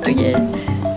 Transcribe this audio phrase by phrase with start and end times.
[0.00, 0.36] Okej.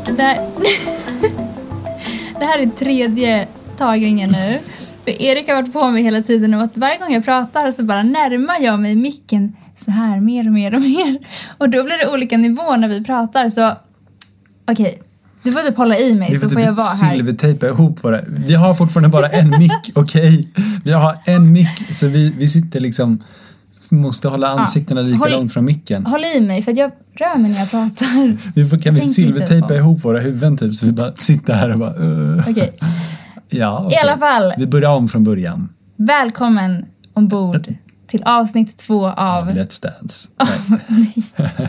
[0.05, 0.37] Det, här...
[2.39, 4.59] det här är tredje tagningen nu.
[5.03, 7.83] För Erik har varit på mig hela tiden och att varje gång jag pratar så
[7.83, 11.17] bara närmar jag mig micken så här mer och mer och mer.
[11.57, 13.75] Och då blir det olika nivåer när vi pratar så
[14.71, 15.01] okej.
[15.43, 17.15] Du får typ hålla i mig så får får jag typ vara här.
[17.17, 18.21] silvertejpa ihop våra...
[18.27, 20.47] Vi har fortfarande bara en mick, okej?
[20.83, 23.23] Vi har en mick, så vi, vi sitter liksom...
[23.89, 26.05] Måste hålla ansiktena lika Håll- långt från micken.
[26.05, 28.37] Håll i mig för att jag rör mig när jag pratar.
[28.55, 31.79] Vi får, kan vi silvertejpa ihop våra huvuden typ så vi bara sitter här och
[31.79, 31.93] bara...
[31.95, 32.49] Uh.
[32.49, 32.73] Okej.
[33.53, 33.99] Ja, I okej.
[34.03, 35.69] alla fall, Vi börjar om från början.
[35.97, 37.73] välkommen ombord
[38.07, 39.49] till avsnitt två av...
[39.49, 40.29] Let's Dance.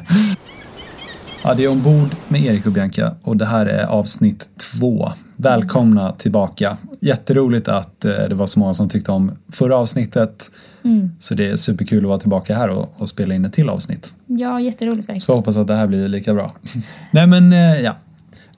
[1.42, 5.12] ja, det är ombord med Erik och Bianca och det här är avsnitt två.
[5.36, 6.76] Välkomna tillbaka.
[7.00, 10.50] Jätteroligt att eh, det var så många som tyckte om förra avsnittet.
[10.84, 11.10] Mm.
[11.18, 14.14] Så det är superkul att vara tillbaka här och, och spela in ett till avsnitt.
[14.26, 15.20] Ja, jätteroligt verkligen.
[15.20, 16.50] Så jag hoppas att det här blir lika bra.
[17.10, 17.92] Nej men eh, ja.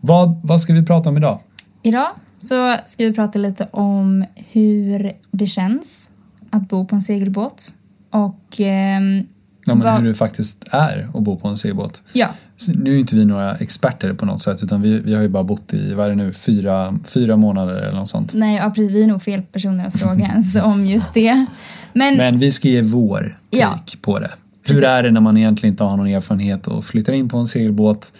[0.00, 1.40] Vad, vad ska vi prata om idag?
[1.82, 2.08] Idag
[2.38, 6.10] så ska vi prata lite om hur det känns
[6.50, 7.74] att bo på en segelbåt.
[8.10, 9.26] Och ehm,
[9.66, 12.02] Ja, men hur det faktiskt är att bo på en segelbåt.
[12.12, 12.28] ja,
[12.76, 15.44] Nu är inte vi några experter på något sätt utan vi, vi har ju bara
[15.44, 18.34] bott i, vad är det nu, fyra, fyra månader eller något sånt.
[18.34, 21.46] nej, ja, precis, vi är nog fel personer att fråga ens om just det.
[21.92, 23.78] Men, Men vi ska ge vår take Ja.
[24.02, 24.30] på det.
[24.66, 24.84] Hur Precis.
[24.84, 28.12] är det när man egentligen inte har någon erfarenhet och flyttar in på en segelbåt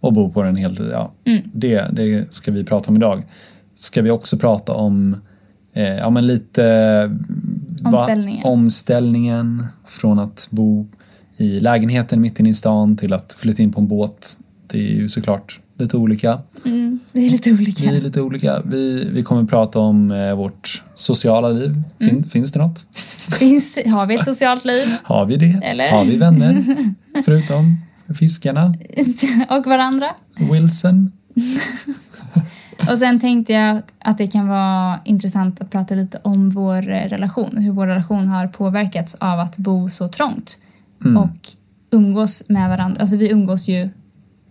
[0.00, 0.88] och bor på den heltid?
[0.92, 1.42] Ja, Mm.
[1.52, 3.22] det, det ska vi prata om idag.
[3.74, 5.16] Ska vi också prata om
[5.74, 6.62] eh, ja, men lite
[7.84, 8.44] va- Omställningen.
[8.46, 10.86] omställningen från att bo
[11.36, 14.36] i lägenheten mitt inne i stan till att flytta in på en båt.
[14.66, 16.38] Det är ju såklart lite olika.
[16.64, 17.90] mm, det är lite olika.
[17.90, 18.62] Vi är lite olika.
[18.64, 21.82] Vi, vi kommer prata om eh, vårt sociala liv.
[21.98, 22.24] Fin, Mm.
[22.24, 22.86] Finns det något?
[23.38, 24.88] Finns, har vi ett socialt liv?
[25.04, 25.60] Har vi det?
[25.62, 25.90] Eller?
[25.90, 26.64] Har vi vänner?
[27.24, 27.76] Förutom
[28.18, 28.74] fiskarna,
[29.50, 30.10] och varandra?
[30.52, 31.12] Wilson.
[32.78, 37.56] Och sen tänkte jag att det kan vara intressant att prata lite om vår relation.
[37.56, 40.58] Hur vår relation har påverkats av att bo så trångt.
[41.04, 41.16] Mm.
[41.16, 41.48] Och
[41.90, 43.00] umgås med varandra.
[43.00, 43.88] Alltså vi umgås ju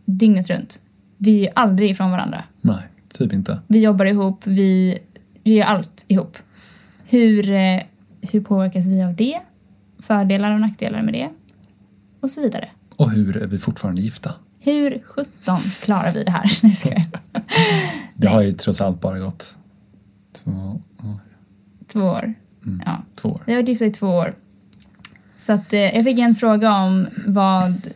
[0.05, 0.79] dygnet runt.
[1.17, 2.43] Vi är aldrig ifrån varandra.
[2.61, 2.83] Nej,
[3.13, 3.59] typ inte.
[3.67, 4.97] Vi jobbar ihop, vi,
[5.43, 6.37] vi gör allt ihop.
[7.09, 7.81] Hur, eh,
[8.31, 9.39] hur påverkas vi av det?
[9.99, 11.29] Fördelar och nackdelar med det?
[12.21, 12.69] Och så vidare.
[12.95, 14.33] Och hur är vi fortfarande gifta?
[14.59, 16.51] Hur sjutton klarar vi det här?
[16.63, 17.03] Nej, ska jag.
[18.21, 19.55] Det har ju trots allt bara gått
[20.33, 20.81] två,
[21.87, 22.33] Två år.
[22.65, 22.81] Mm.
[22.85, 23.01] Ja.
[23.21, 23.43] två år.
[23.45, 24.33] Vi har varit gifta i två år.
[25.37, 27.87] Så att, eh, jag fick en fråga om vad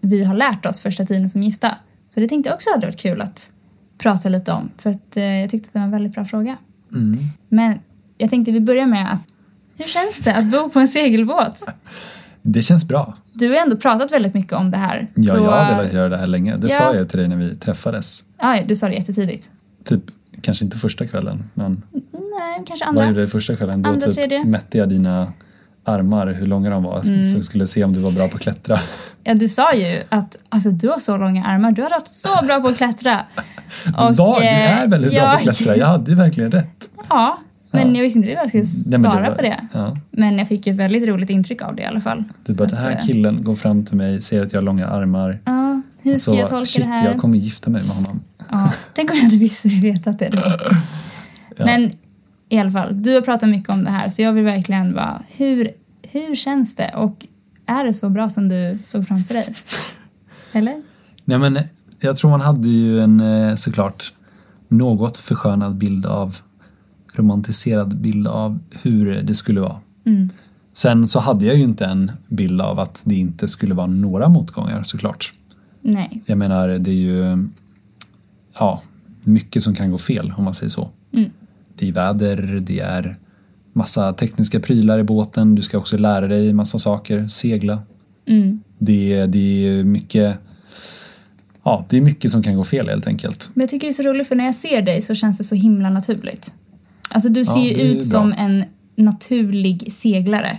[0.00, 1.74] vi har lärt oss första tiden som gifta.
[2.08, 3.50] Så det tänkte jag också hade varit kul att
[3.98, 4.70] prata lite om.
[4.78, 6.56] För att eh, jag tyckte att det var en väldigt bra fråga.
[6.92, 7.18] Mm.
[7.48, 7.78] Men
[8.18, 9.22] jag tänkte vi börjar med att
[9.76, 11.64] hur känns det att bo på en segelbåt?
[12.42, 13.16] Det känns bra.
[13.34, 15.08] Du har ändå pratat väldigt mycket om det här.
[15.14, 16.56] Ja, så, jag har velat göra det här länge.
[16.56, 16.76] Det Ja.
[16.78, 18.24] sa jag till dig när vi träffades.
[18.38, 19.50] Ja, du sa det jättetidigt.
[19.84, 20.02] Typ,
[20.40, 21.82] kanske inte första kvällen, men
[22.12, 23.06] Nej, kanske vad andra.
[23.08, 23.82] gjorde jag första kvällen?
[23.82, 24.44] Då Andra, typ tredje.
[24.44, 25.32] mätte jag dina
[25.84, 27.22] armar, hur långa de var, Mm.
[27.24, 28.78] så jag skulle se om du var bra på att klättra.
[29.24, 31.72] Ja, du sa ju att alltså, du har så långa armar.
[31.72, 33.20] Du har varit så bra på att klättra.
[33.98, 36.90] Och, var, du eh, är väldigt bra på att klättra, jag hade ju verkligen rätt.
[37.08, 37.38] Ja,
[37.70, 37.94] men Ja.
[37.96, 39.60] jag visste inte vad jag skulle Nej, men svara var- på det.
[39.72, 39.96] Ja.
[40.10, 42.24] Men jag fick ett väldigt roligt intryck av det i alla fall.
[42.44, 44.86] Du bara, den här eh, killen går fram till mig, säger att jag har långa
[44.88, 45.40] armar.
[45.44, 47.04] Ja, hur ska så, jag tolka shit, det här?
[47.10, 48.20] jag kommer gifta mig med honom.
[48.50, 50.42] Ja, tänk om jag hade visst vetat det då.
[51.56, 51.64] Ja.
[51.64, 51.92] Men
[52.48, 55.22] i alla fall, du har pratat mycket om det här så jag vill verkligen vara,
[55.36, 55.70] hur,
[56.02, 56.94] hur känns det?
[56.96, 57.26] Och
[57.66, 59.54] är det så bra som du såg framför dig?
[60.52, 60.80] Eller?
[61.24, 61.58] Nej men
[62.00, 64.12] jag tror man hade ju en eh, såklart
[64.68, 66.36] något förskönad bild av
[67.14, 69.80] romantiserad bild av hur det skulle vara.
[70.06, 70.30] Mm.
[70.72, 74.28] Sen så hade jag ju inte en bild av att det inte skulle vara några
[74.28, 75.32] motgångar såklart.
[75.80, 76.22] Nej.
[76.26, 77.48] Jag menar det är ju
[78.58, 78.82] ja,
[79.24, 80.90] mycket som kan gå fel om man säger så.
[81.14, 81.30] Mm.
[81.76, 83.16] Det är väder, det är
[83.72, 87.82] massa tekniska prylar i båten, du ska också lära dig massa saker, segla.
[88.26, 88.60] Mm.
[88.78, 90.36] Det, är- det är mycket
[91.62, 93.50] Ja, det är mycket som kan gå fel helt enkelt.
[93.54, 95.44] Men jag tycker det är så roligt för när jag ser dig så känns det
[95.44, 96.54] så himla naturligt.
[97.10, 98.64] Alltså du ser Ja, ju ut som en
[98.96, 100.58] naturlig seglare.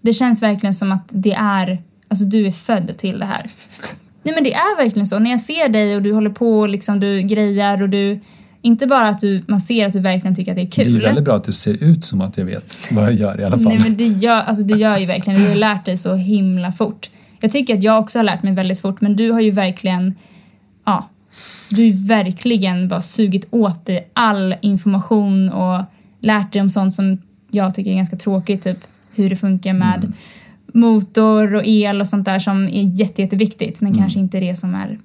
[0.00, 3.50] Det känns verkligen som att det är, alltså du är född till det här.
[4.22, 5.18] Nej men det är verkligen så.
[5.18, 8.20] När jag ser dig och du håller på och liksom du grejar och du,
[8.62, 10.96] inte bara att du, man ser att du verkligen tycker att det är Det kul.
[10.96, 13.44] är väldigt bra att det ser ut som att jag vet vad jag gör i
[13.44, 13.66] alla fall.
[13.66, 16.72] Nej men det gör, alltså du gör ju verkligen, du har lärt dig så himla
[16.72, 17.10] fort.
[17.40, 20.14] Jag tycker att jag också har lärt mig väldigt fort men du har ju verkligen,
[20.84, 21.08] ja,
[21.70, 25.84] du har verkligen bara sugit åt dig all information och
[26.20, 27.18] lärt dig om sånt som
[27.50, 28.78] jag tycker är ganska tråkigt, typ
[29.14, 30.12] hur det funkar med
[30.74, 34.74] motor och el och sånt där som är jätte, jätteviktigt men kanske inte det som
[34.74, 34.98] är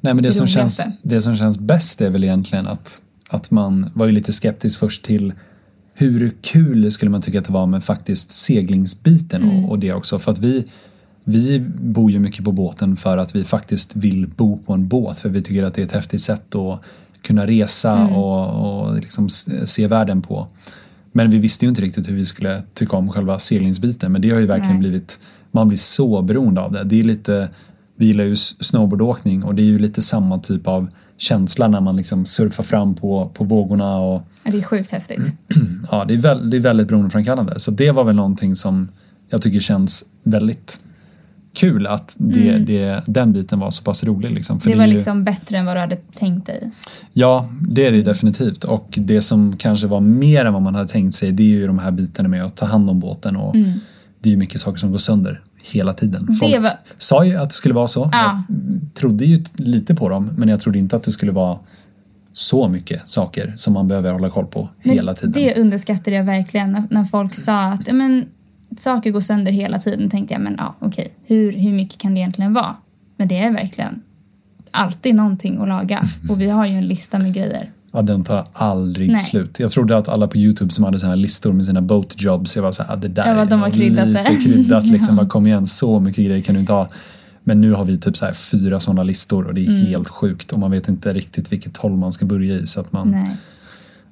[0.00, 3.50] Nej, men det, Det som känns, det som känns bäst är väl egentligen att, att
[3.50, 5.32] man var ju lite skeptisk först till
[5.94, 9.64] hur kul skulle man tycka att det var med faktiskt seglingsbiten Mm.
[9.64, 10.18] och, och det också.
[10.18, 10.64] För att vi,
[11.24, 15.18] vi bor ju mycket på båten för att vi faktiskt vill bo på en båt
[15.18, 16.80] för vi tycker att det är ett häftigt sätt att
[17.22, 18.12] kunna resa Mm.
[18.12, 19.28] och, och liksom
[19.64, 20.48] se världen på.
[21.16, 24.30] Men vi visste ju inte riktigt hur vi skulle tycka om själva seglingsbiten men det
[24.30, 24.80] har ju verkligen Nej.
[24.80, 25.20] blivit,
[25.50, 26.84] man blir så beroende av det.
[26.84, 27.48] Det är lite,
[27.96, 31.96] vi gillar ju snowboardåkning och det är ju lite samma typ av känsla när man
[31.96, 35.34] liksom surfar fram på, på vågorna och Det är sjukt häftigt.
[35.90, 37.58] ja, det är, väl, det är väldigt beroendeframkallande.
[37.58, 38.88] Så det var väl någonting som
[39.28, 40.80] jag tycker känns väldigt
[41.54, 44.30] kul att det, det, den biten var så pass rolig.
[44.30, 44.60] Liksom.
[44.60, 44.78] För Mm.
[44.78, 46.70] Det var ju- liksom bättre än vad du hade tänkt dig.
[47.12, 48.64] Ja, det är det definitivt.
[48.64, 51.66] Och det som kanske var mer än vad man hade tänkt sig det är ju
[51.66, 53.54] de här bitarna med att ta hand om båten och
[54.20, 55.40] det är ju mycket saker som går sönder
[55.72, 56.26] hela tiden.
[56.40, 56.62] Folk Mm.
[56.62, 58.08] var- sa ju att det skulle vara så.
[58.12, 58.42] Ja.
[58.48, 61.58] Jag trodde ju lite på dem men jag trodde inte att det skulle vara
[62.32, 65.32] så mycket saker som man behöver hålla koll på Men hela tiden.
[65.32, 68.24] Det underskattade jag verkligen när, folk sa att men,
[68.80, 70.10] saker går sönder hela tiden.
[70.10, 72.76] tänkte jag, men ja, okej, hur, hur mycket kan det egentligen vara?
[73.16, 74.02] Men det är verkligen
[74.70, 76.02] alltid någonting att laga.
[76.28, 77.70] Och vi har ju en lista med grejer.
[77.92, 79.20] Ja, den tar aldrig Nej.
[79.20, 79.60] slut.
[79.60, 82.56] Jag trodde att alla på Youtube som hade såna här listor med sina boat jobs,
[82.56, 84.36] jag var såhär, ah, det där Ja, är de har kryddat lite det.
[84.44, 85.18] kryddat liksom.
[85.22, 85.28] Ja.
[85.28, 86.88] Kom igen, så mycket grejer kan du inte ha.
[87.44, 89.86] Men nu har vi typ så fyra sådana listor och det är Mm.
[89.86, 92.66] helt sjukt och man vet inte riktigt vilket håll man ska börja i.
[92.66, 93.36] Så att man, Nej.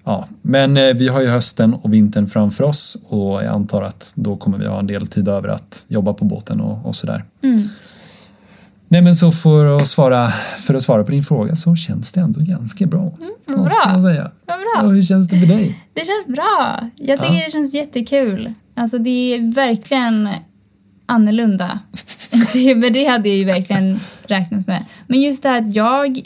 [0.05, 0.29] Ja.
[0.43, 4.37] Men eh, vi har ju hösten och vintern framför oss och jag antar att då
[4.37, 7.25] kommer vi ha en del tid över att jobba på båten och, och sådär.
[7.43, 7.63] Mm.
[8.89, 12.21] Nej men så för att, svara, för att svara på din fråga så känns det
[12.21, 13.13] ändå ganska bra.
[13.47, 14.03] måste bra.
[14.03, 14.31] säga.
[14.47, 14.91] Ja, bra.
[14.91, 15.85] hur känns det för dig?
[15.95, 16.91] Det känns bra.
[16.97, 17.45] Jag tycker Ja.
[17.45, 18.55] det känns jättekul.
[18.75, 20.29] Alltså det är verkligen
[21.07, 21.79] annorlunda.
[22.53, 24.85] det, men det hade jag ju verkligen räknat med.
[25.07, 26.21] Men just det här att jag,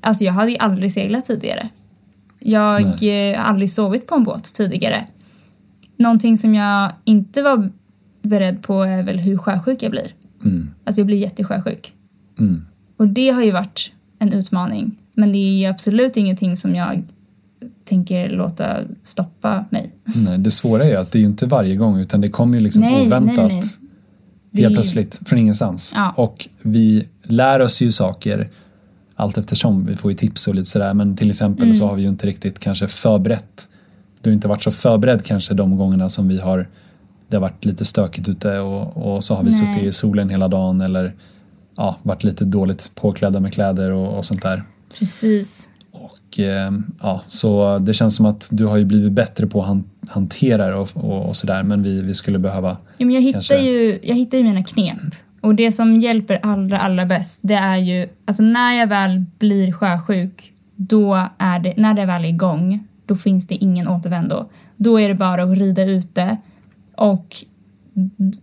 [0.00, 1.68] alltså jag hade ju aldrig seglat tidigare.
[2.48, 5.06] Jag eh, har aldrig sovit på en båt tidigare.
[5.96, 7.72] Någonting som jag inte var
[8.22, 10.14] beredd på är väl hur sjösjuk jag blir.
[10.44, 10.70] Mm.
[10.84, 11.92] Alltså jag blir jättesjösjuk.
[12.38, 12.64] Mm.
[12.96, 14.98] Och det har ju varit en utmaning.
[15.14, 17.02] Men det är absolut ingenting som jag
[17.84, 19.92] tänker låta stoppa mig.
[20.04, 22.58] Nej, det svåra är ju att det är ju inte varje gång utan det kommer
[22.58, 23.62] ju liksom Nej, oväntat nej,
[24.52, 24.62] nej.
[24.62, 25.92] Helt är- plötsligt från ingenstans.
[25.96, 26.14] Ja.
[26.16, 28.48] Och vi lär oss ju saker
[29.16, 29.86] allt eftersom.
[29.86, 31.74] Vi får ju tips och lite sådär men till exempel Mm.
[31.74, 33.68] så har vi ju inte riktigt kanske förberett.
[34.22, 36.68] Du har inte varit så förberedd kanske de gångerna som vi har
[37.28, 39.58] det har varit lite stökigt ute och, och så har vi Nej.
[39.58, 41.14] suttit i solen hela dagen eller
[41.76, 44.62] ja, varit lite dåligt påklädda med kläder och, och sånt där.
[44.98, 45.68] Precis.
[45.92, 46.72] Och, eh,
[47.02, 50.66] ja, så det känns som att du har ju blivit bättre på att han, hantera
[50.68, 53.58] det och, och, och sådär men vi, vi skulle behöva Ja, men jag, hittar Kanske.
[53.58, 54.96] ju, jag hittar ju mina knep.
[55.46, 59.72] Och det som hjälper allra, allra bäst det är ju, alltså när jag väl blir
[59.72, 64.48] sjösjuk, då är det, när det väl är igång, då finns det ingen återvändo.
[64.76, 66.36] Då är det bara att rida ute.
[66.96, 67.36] Och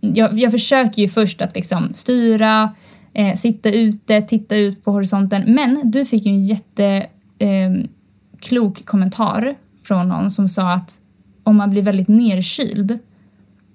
[0.00, 2.74] jag, jag försöker ju först att liksom styra,
[3.12, 5.54] eh, sitta ute, titta ut på horisonten.
[5.54, 11.00] Men du fick ju en jätteklok eh, kommentar från någon som sa att
[11.42, 12.98] om man blir väldigt nerkyld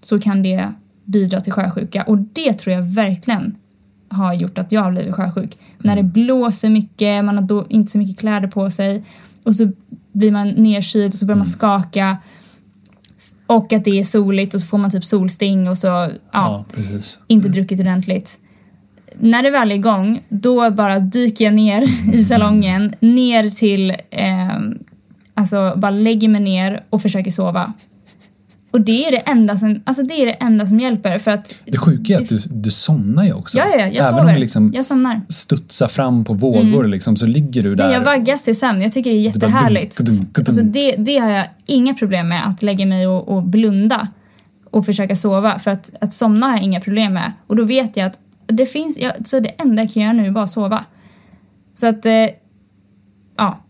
[0.01, 0.73] så kan det
[1.09, 2.03] bidra till sjösjuka.
[2.03, 3.55] Och det tror jag verkligen
[4.09, 5.57] har gjort att jag har blivit sjösjuk.
[5.77, 9.03] När det blåser mycket, man har då inte så mycket kläder på sig
[9.43, 9.71] och så
[10.11, 12.17] blir man nerkyld och så börjar man skaka
[13.47, 16.65] och att det är soligt och så får man typ solsting och så ja, Ja,
[17.27, 18.39] inte druckit ordentligt.
[19.19, 24.59] När det väl är igång, då bara dyker jag ner i salongen, ner till, eh,
[25.33, 27.73] alltså bara lägger mig ner och försöker sova.
[28.71, 31.55] Och det är det enda som, alltså det är det enda som hjälper för att,
[31.65, 33.57] Det sjuka är att du, du somnar ju också.
[33.57, 34.21] ja ja, jag Även sover.
[34.21, 35.21] om du liksom Jag somnar.
[35.29, 37.83] studsar fram på vågor liksom, så ligger du där.
[37.85, 39.97] Nej, jag vaggas till sömn, jag tycker det är jättehärligt.
[39.97, 40.47] dunk, dunk, dunk.
[40.49, 44.07] Alltså det, det har jag inga problem med, att lägga mig och, och blunda
[44.71, 45.59] och försöka sova.
[45.59, 47.31] För att, att somna har jag inga problem med.
[47.47, 50.27] Och då vet jag att det finns, jag, så det enda jag kan göra nu
[50.27, 50.85] är bara sova.
[51.75, 52.13] Så att, eh,
[53.37, 53.65] ja.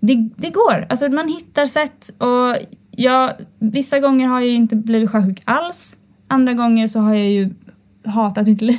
[0.00, 0.86] Det, det går.
[0.88, 2.56] Alltså man hittar sätt och
[2.96, 5.96] jag, vissa gånger har jag inte blivit sjösjuk alls.
[6.28, 7.54] Andra gånger så har jag ju
[8.04, 8.78] hatat mitt liv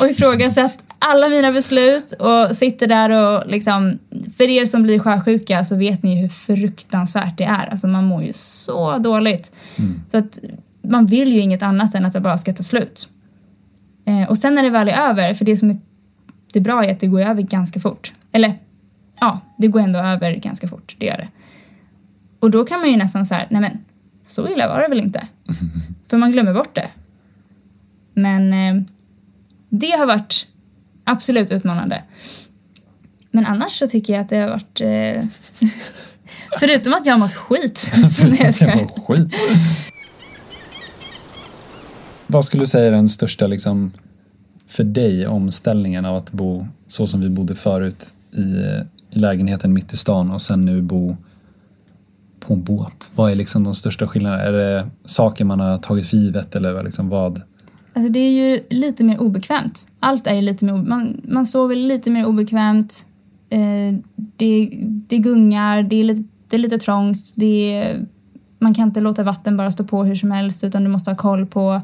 [0.00, 3.98] och ifrågasatt alla mina beslut och sitter där och liksom,
[4.36, 7.66] för er som blir sjösjuka så vet ni ju hur fruktansvärt det är.
[7.66, 9.52] Alltså man mår ju så dåligt.
[10.06, 10.38] Så att
[10.82, 13.08] man vill ju inget annat än att det bara ska ta slut.
[14.04, 15.78] Eh, och sen när det väl är över, för det som är
[16.52, 18.14] det bra är att det går över ganska fort.
[18.32, 18.58] Eller
[19.20, 21.28] ja, det går ändå över ganska fort, det gör det.
[22.40, 23.78] Och då kan man ju nästan så här, nej men
[24.24, 25.28] så illa var det väl inte?
[26.10, 26.90] För man glömmer bort det.
[28.14, 28.82] Men eh,
[29.68, 30.46] det har varit
[31.04, 32.02] absolut utmanande.
[33.30, 34.80] Men annars så tycker jag att det har varit...
[34.80, 35.24] Eh,
[36.58, 37.78] förutom att jag har mått skit.
[38.10, 38.60] så jag.
[38.60, 39.34] Jävla skit.
[42.26, 43.92] Vad skulle du säga är den största liksom,
[44.66, 48.40] för dig omställningen av att bo så som vi bodde förut i,
[49.10, 51.16] i lägenheten mitt i stan och sen nu bo
[52.48, 53.10] på en båt?
[53.14, 54.42] Vad är liksom de största skillnaderna?
[54.42, 57.42] Är det saker man har tagit för givet eller vad liksom vad?
[57.92, 59.88] Alltså det är ju lite mer obekvämt.
[60.00, 63.06] Allt är ju lite mer man, man sover lite mer obekvämt.
[63.50, 63.98] Eh,
[64.36, 64.70] det,
[65.08, 67.18] det gungar, det är, lite, det är lite trångt.
[67.34, 68.06] Det är,
[68.58, 71.16] man kan inte låta vatten bara stå på hur som helst utan du måste ha
[71.16, 71.82] koll på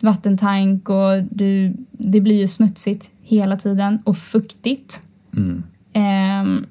[0.00, 5.08] vattentank och du, det blir ju smutsigt hela tiden och fuktigt.
[5.36, 5.62] Mm.
[5.92, 6.66] Ehm,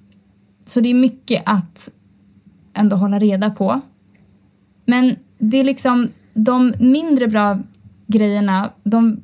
[0.66, 1.90] så det är mycket att
[2.74, 3.82] ändå hålla reda på.
[4.86, 7.60] Men det är liksom de mindre bra
[8.08, 9.24] grejerna, de,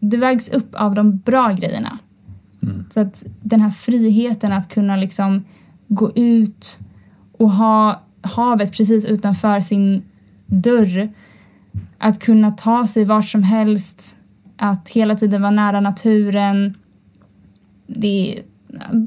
[0.00, 1.98] det vägs upp av de bra grejerna.
[2.62, 2.84] Mm.
[2.88, 5.44] Så att den här friheten att kunna liksom
[5.88, 6.80] gå ut
[7.38, 10.02] och ha havet precis utanför sin
[10.46, 11.12] dörr.
[11.98, 14.16] Att kunna ta sig vart som helst.
[14.56, 16.74] Att hela tiden vara nära naturen.
[17.86, 18.42] Det är,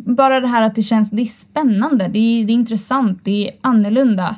[0.05, 3.47] bara det här att det känns, det är spännande, det är, det är intressant, det
[3.47, 4.35] är annorlunda.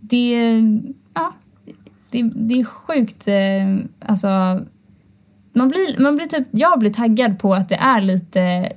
[0.00, 0.82] Det är,
[1.14, 1.34] ja,
[2.10, 4.28] det, det är sjukt, eh, alltså.
[5.52, 8.72] Man blir, man blir typ, jag blir taggad på att det är lite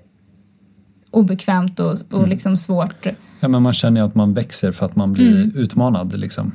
[1.11, 3.07] obekvämt och, och liksom svårt.
[3.39, 6.17] Ja, men man känner ju att man växer för att man blir utmanad.
[6.17, 6.51] Liksom.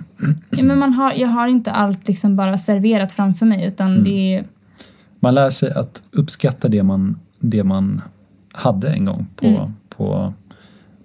[0.50, 4.34] Ja, men man har, jag har inte allt liksom bara serverat framför mig utan det
[4.34, 4.44] är,
[5.20, 8.02] Man lär sig att uppskatta det man, det man
[8.54, 10.32] hade en gång på, på,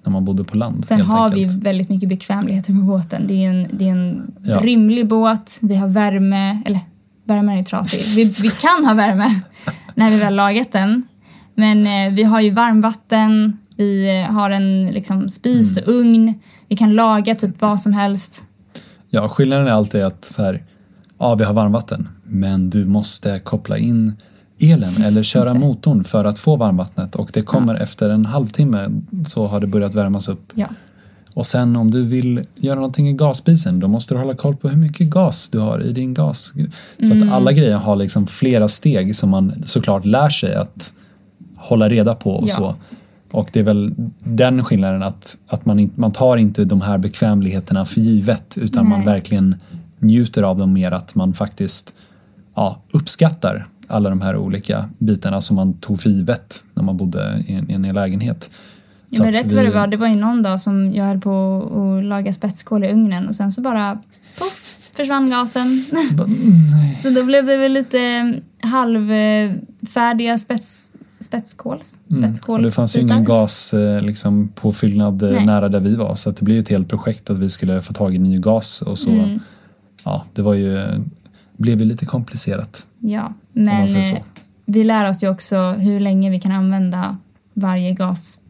[0.04, 0.74] när man bodde på land.
[0.74, 0.84] Mm.
[0.84, 1.56] sen har enkelt.
[1.56, 3.28] vi väldigt mycket bekvämligheter med båten.
[3.28, 4.60] Det är en, det är en Ja.
[4.60, 6.80] rymlig båt, vi har värme, eller
[7.24, 8.02] värmen är trasig.
[8.16, 9.42] Vi, vi kan ha värme
[9.96, 11.08] när vi väl lagat den.
[11.56, 16.34] Men eh, vi har ju varmvatten, vi eh, har en liksom, spis och ugn,
[16.70, 18.46] vi kan laga typ vad som helst.
[19.10, 20.64] Ja, skillnaden är alltid att så här,
[21.20, 24.14] ja, vi har varmvatten, men du måste koppla in
[24.60, 28.90] elen eller köra motorn för att få varmvattnet och det kommer efter en halvtimme
[29.28, 30.52] så har det börjat värmas upp.
[30.56, 30.68] Ja.
[31.34, 34.70] Och sen om du vill göra någonting i gasspisen då måste du hålla koll på
[34.70, 36.54] hur mycket gas du har i din gas.
[37.04, 37.28] Så Mm.
[37.30, 40.94] att alla grejer har liksom flera steg som man såklart lär sig att
[41.58, 42.56] hålla reda på och Ja.
[42.56, 42.76] så.
[43.32, 46.98] Och det är väl den skillnaden att, att man, inte, man tar inte de här
[46.98, 49.06] bekvämligheterna för givet utan man Nej.
[49.08, 49.56] verkligen
[50.00, 51.94] njuter av dem mer att man faktiskt
[52.56, 57.44] ja, uppskattar alla de här olika bitarna som man tog för givet när man bodde
[57.48, 58.52] i en, i en lägenhet.
[59.10, 61.98] Ja, men rätt vad det var, det var ju någon dag som jag höll på
[61.98, 63.96] att laga spetskål i ugnen och sen så bara
[64.40, 65.86] poff försvann gasen.
[66.10, 66.28] Så bara.
[67.04, 72.34] Så då blev det väl lite halvfärdiga spets, spetskåls, Mm.
[72.48, 75.46] Och det fanns ju ingen gas eh, liksom, påfyllnad eh, Nej.
[75.46, 77.94] nära där vi var så det blev ju ett helt projekt att vi skulle få
[77.94, 79.10] tag i ny gas och så.
[79.10, 79.40] Mm.
[80.06, 80.88] Ja, det var ju,
[81.60, 82.86] blev ju lite komplicerat.
[83.00, 84.18] Ja, men eh,
[84.66, 87.18] vi lär oss ju också hur länge vi kan använda
[87.54, 88.42] varje gaspatron.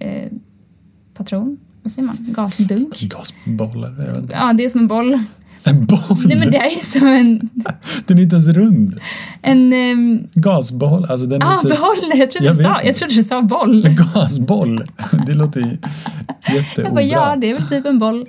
[0.00, 1.56] Eh.
[1.82, 2.16] Vad säger man?
[2.20, 3.00] Gasdunk?
[3.00, 4.34] Gasbollar, jag vet inte.
[4.34, 5.18] Ja, det är som en boll.
[5.64, 6.18] En boll!
[6.26, 7.50] Nej men det är som en,
[8.06, 9.00] Den är inte ens rund.
[9.42, 12.18] en ehm, Gasboll, alltså den är ah, typ behållare.
[12.18, 12.86] Jag trodde, Jag du sa, inte.
[12.86, 13.86] jag trodde du sa boll.
[13.86, 14.84] en gasboll.
[15.26, 15.66] Det låter ju
[16.46, 16.92] Jag jätteobra.
[16.92, 18.26] bara, ja, det är väl typ en boll.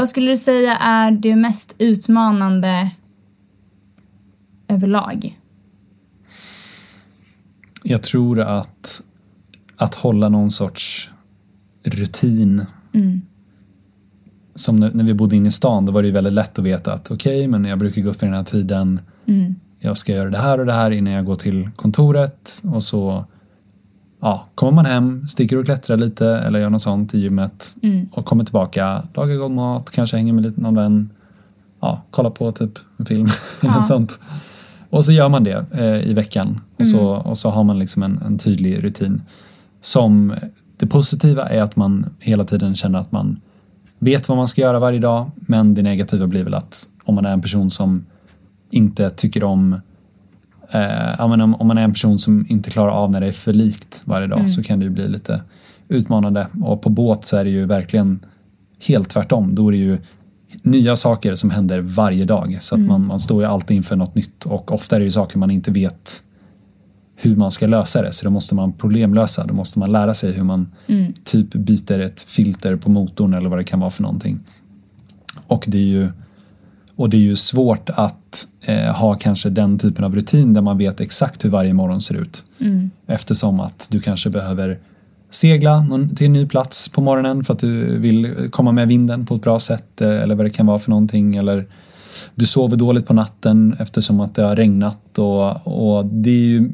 [0.00, 2.90] Vad skulle du säga är det mest utmanande
[4.68, 5.38] överlag?
[7.82, 9.02] Jag tror att,
[9.76, 11.10] att hålla någon sorts
[11.84, 13.20] rutin Mm.
[14.54, 16.64] som när, när vi bodde inne i stan, då var det ju väldigt lätt att
[16.64, 19.00] veta att okej, men jag brukar gå upp vid den här tiden.
[19.26, 19.54] Mm.
[19.78, 23.24] Jag ska göra det här och det här innan jag går till kontoret och så
[24.20, 28.08] ja, kommer man hem, sticker och klättrar lite eller gör något sånt i gymmet Mm.
[28.12, 31.10] och kommer tillbaka, lagar god mat, kanske hänger med lite någon vän,
[31.80, 33.26] ja, kollar på typ en film
[33.60, 33.76] eller Ja.
[33.78, 34.20] något sånt.
[34.90, 37.26] Och så gör man det eh, i veckan och, så, Mm.
[37.26, 39.22] och så har man liksom en, en tydlig rutin.
[39.80, 40.34] Som
[40.76, 43.40] det positiva är att man hela tiden känner att man
[43.98, 47.26] vet vad man ska göra varje dag men det negativa blir väl att om man
[47.26, 48.02] är en person som
[48.70, 49.80] inte tycker om
[50.72, 53.52] eh, om, om man är en person som inte klarar av när det är för
[53.52, 55.42] likt varje dag så kan det ju bli lite
[55.88, 58.20] utmanande och på båt så är det ju verkligen
[58.86, 59.54] helt tvärtom.
[59.54, 59.98] Då är det ju
[60.62, 64.14] nya saker som händer varje dag så att man, man står ju alltid inför något
[64.14, 66.22] nytt och ofta är det ju saker man inte vet
[67.16, 68.12] hur man ska lösa det.
[68.12, 71.12] Så då måste man problemlösa, då måste man lära sig hur man Mm.
[71.24, 74.40] typ byter ett filter på motorn eller vad det kan vara för någonting.
[75.46, 76.08] Och det är ju,
[77.00, 80.78] och det är ju svårt att eh, ha kanske den typen av rutin där man
[80.78, 82.44] vet exakt hur varje morgon ser ut.
[82.58, 82.90] Mm.
[83.06, 84.78] Eftersom att du kanske behöver
[85.30, 89.34] segla till en ny plats på morgonen för att du vill komma med vinden på
[89.34, 91.36] ett bra sätt eh, eller vad det kan vara för någonting.
[91.36, 91.66] Eller
[92.34, 96.70] du sover dåligt på natten eftersom att det har regnat och, och det är ju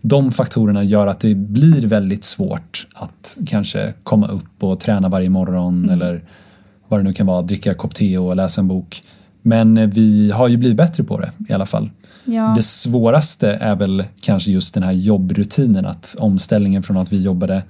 [0.00, 5.30] de faktorerna gör att det blir väldigt svårt att kanske komma upp och träna varje
[5.30, 6.24] morgon eller
[6.88, 9.02] vad det nu kan vara, dricka kopp te och läsa en bok.
[9.42, 11.90] Men vi har ju blivit bättre på det i alla fall.
[12.24, 12.52] Ja.
[12.56, 17.62] Det svåraste är väl kanske just den här jobbrutinen, att omställningen från att vi jobbade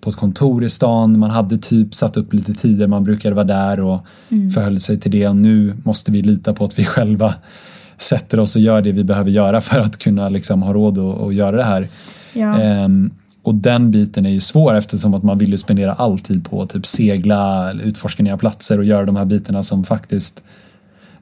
[0.00, 3.44] på ett kontor i stan, man hade typ satt upp lite tider man brukade vara
[3.44, 4.06] där och
[4.54, 7.34] förhöll sig till det och nu måste vi lita på att vi själva
[7.98, 11.20] sätter oss och gör det vi behöver göra för att kunna liksom ha råd att,
[11.20, 11.88] att göra det här.
[12.32, 12.60] Ja.
[12.60, 13.10] Ehm,
[13.42, 16.62] och den biten är ju svår eftersom att man vill ju spendera all tid på
[16.62, 20.44] att typ segla, utforska nya platser och göra de här bitarna som faktiskt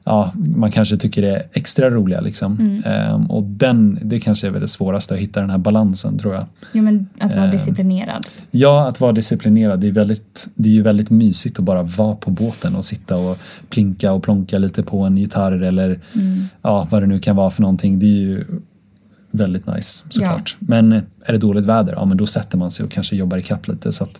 [0.05, 2.81] ja, man kanske tycker är extra roliga liksom.
[2.85, 6.33] Ehm, och den, det kanske är väl det svåraste att hitta den här balansen tror
[6.33, 6.45] jag.
[6.71, 7.51] Jo, men att vara Ehm.
[7.51, 8.27] disciplinerad.
[8.51, 12.15] Ja, att vara disciplinerad, det är, väldigt, det är ju väldigt mysigt att bara vara
[12.15, 13.37] på båten och sitta och
[13.69, 15.99] plinka och plonka lite på en gitarr eller
[16.61, 17.99] ja, vad det nu kan vara för någonting.
[17.99, 18.45] Det är ju
[19.31, 20.55] väldigt nice såklart.
[20.59, 20.91] Men
[21.25, 23.91] är det dåligt väder, ja men då sätter man sig och kanske jobbar ikapp lite
[23.91, 24.19] så att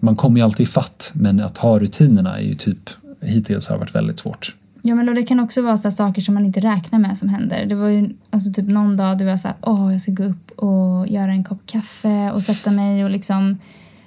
[0.00, 3.78] man kommer ju alltid i fatt men att ha rutinerna är ju typ hittills har
[3.78, 4.54] varit väldigt svårt.
[4.82, 7.28] Ja, men och det kan också vara så saker som man inte räknar med som
[7.28, 7.66] händer.
[7.66, 10.24] Det var ju alltså typ någon dag du var så här, åh, jag ska gå
[10.24, 13.58] upp och göra en kopp kaffe och sätta mig och liksom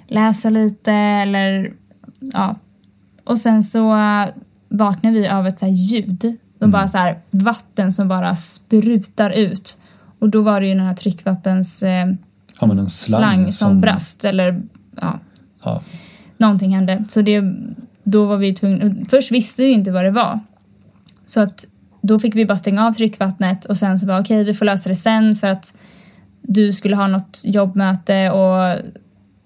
[0.08, 1.72] läsa lite eller
[2.20, 2.56] ja.
[3.24, 3.96] Och sen så
[4.68, 6.36] vaknar vi av ett så ljud.
[6.58, 9.78] De bara så här vatten som bara sprutar ut.
[10.18, 12.06] Och då var det ju den här tryckvattens eh,
[12.60, 14.62] Ja slang, slang som, brast eller
[15.00, 15.18] ja,
[15.64, 15.82] Ja,
[16.36, 17.04] någonting hände.
[17.08, 17.42] Så det,
[18.02, 20.40] då var vi tvungna, först visste vi inte vad det var.
[21.26, 21.64] Så att
[22.02, 24.88] då fick vi bara stänga av tryckvattnet och sen så bara okej vi får lösa
[24.88, 25.74] det sen för att
[26.42, 28.76] du skulle ha något jobbmöte och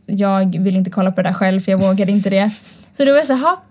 [0.06, 2.50] jag vill inte kolla på det där själv för jag vågade inte det.
[2.92, 3.62] Så då var jag så här, "Ha,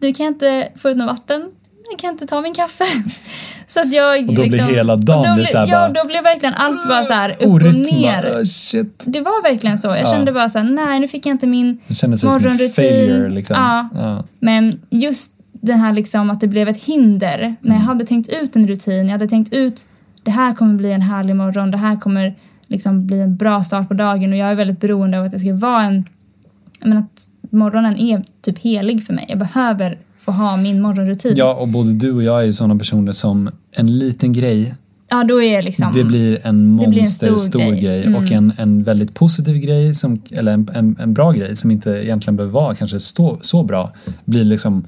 [0.00, 1.50] du kan inte få ut något vatten,
[1.90, 2.84] jag kan inte ta min kaffe.
[3.68, 6.02] Så att jag liksom- Och då blir hela dagen och blev- så här Ja, bara-
[6.02, 8.32] då blev verkligen allt bara så här upp och orytma, ner.
[8.40, 9.02] oh, shit.
[9.06, 9.88] Det var verkligen så.
[9.88, 10.06] Jag Ja.
[10.12, 12.70] kände bara så här, nej nu fick jag inte min Det kändes som ett morgonrutin.
[12.72, 13.56] failure liksom.
[13.56, 13.88] Ja.
[13.94, 14.24] Ja.
[14.40, 17.38] Men just det här liksom att det blev ett hinder.
[17.38, 17.80] När Mm.
[17.82, 19.86] jag hade tänkt ut en rutin, jag hade tänkt ut
[20.22, 23.88] det här kommer bli en härlig morgon, det här kommer liksom bli en bra start
[23.88, 26.04] på dagen och jag är väldigt beroende av att det ska vara en...
[26.84, 29.26] Menar att morgonen är typ helig för mig.
[29.28, 31.36] Jag behöver få ha min morgonrutin.
[31.36, 34.74] ja, och både du och jag är ju sådana personer som en liten grej
[35.10, 35.92] Ja, då är liksom...
[35.94, 37.80] Det blir en blir en monster stor stor, grej.
[37.80, 38.14] grej, Mm.
[38.24, 41.90] och en, en väldigt positiv grej, som, eller en, en, en bra grej som inte
[41.90, 43.92] egentligen behöver vara kanske stå, så bra.
[44.24, 44.84] Blir liksom,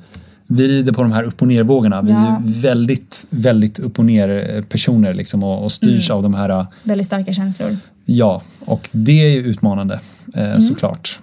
[0.53, 2.03] vi rider på de här upp och ner-vågorna.
[2.03, 2.37] Vi Ja.
[2.37, 6.17] är väldigt, väldigt upp och ner eh, personer liksom och, och styrs Mm.
[6.17, 7.77] av de här, eh, Väldigt starka känslor.
[8.05, 10.01] ja, och det är ju utmanande
[10.35, 10.61] eh, Mm.
[10.61, 11.21] såklart.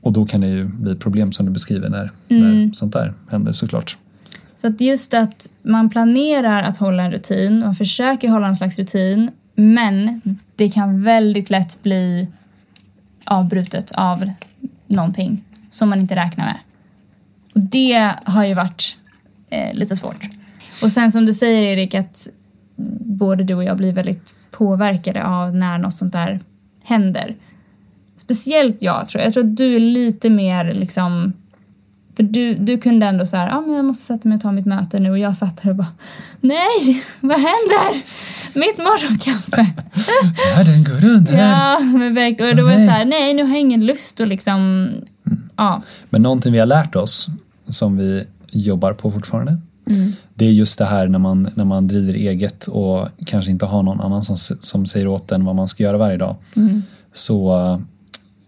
[0.00, 2.62] Och då kan det ju bli problem som du beskriver när, Mm.
[2.64, 3.96] när sånt där händer såklart.
[4.56, 8.78] Så att just att man planerar att hålla en rutin, man försöker hålla en slags
[8.78, 10.20] rutin, men
[10.56, 12.26] det kan väldigt lätt bli
[13.24, 14.30] avbrutet av
[14.86, 16.56] någonting som man inte räknar med.
[17.54, 18.96] Och det har ju varit
[19.50, 20.24] eh, lite svårt.
[20.82, 22.28] Och sen som du säger Erik att
[23.06, 26.40] både du och jag blir väldigt påverkade av när något sånt där
[26.84, 27.36] händer.
[28.16, 29.26] Speciellt jag tror jag.
[29.26, 31.32] Jag tror att du är lite mer liksom
[32.16, 34.52] för du, du kunde ändå så här, ja men jag måste sätta mig och ta
[34.52, 35.92] mitt möte nu och jag satt här och bara,
[36.40, 37.94] nej, vad händer?
[38.58, 39.56] Mitt morgonkaffe.
[40.56, 41.50] Världen går här.
[41.50, 42.50] ja, men verkligen.
[42.50, 44.90] Och då var jag så här, nej nu har jag ingen lust att liksom,
[45.56, 45.82] ja.
[46.10, 47.28] Men någonting vi har lärt oss
[47.68, 49.58] som vi jobbar på fortfarande
[49.90, 50.12] Mm.
[50.34, 53.82] det är just det här när man, när man driver eget och kanske inte har
[53.82, 56.36] någon annan som, som säger åt en vad man ska göra varje dag.
[56.56, 56.82] Mm.
[57.12, 57.78] Så eh,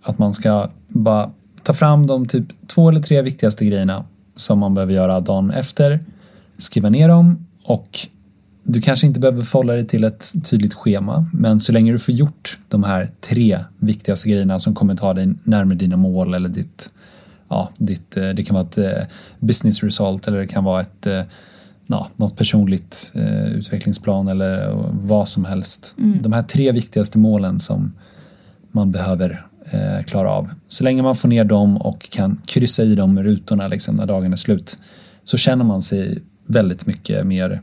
[0.02, 1.31] att man ska bara
[1.62, 4.05] ta fram de typ två eller tre viktigaste grejerna
[4.37, 6.00] som man behöver göra dagen efter,
[6.59, 7.98] skriva ner dem och
[8.62, 12.14] du kanske inte behöver förhålla dig till ett tydligt schema men så länge du får
[12.14, 16.90] gjort de här tre viktigaste grejerna som kommer ta dig närmare dina mål eller ditt
[17.48, 19.02] ja, ditt, eh, det kan vara ett eh,
[19.40, 21.22] business result eller det kan vara ett eh,
[21.87, 25.94] ja, något personligt eh, utvecklingsplan eller vad som helst.
[26.22, 27.92] De här tre viktigaste målen som
[28.72, 30.50] man behöver eh, klara av.
[30.68, 34.32] Så länge man får ner dem och kan kryssa i de rutorna liksom, när dagen
[34.32, 34.78] är slut
[35.24, 37.62] så känner man sig väldigt mycket mer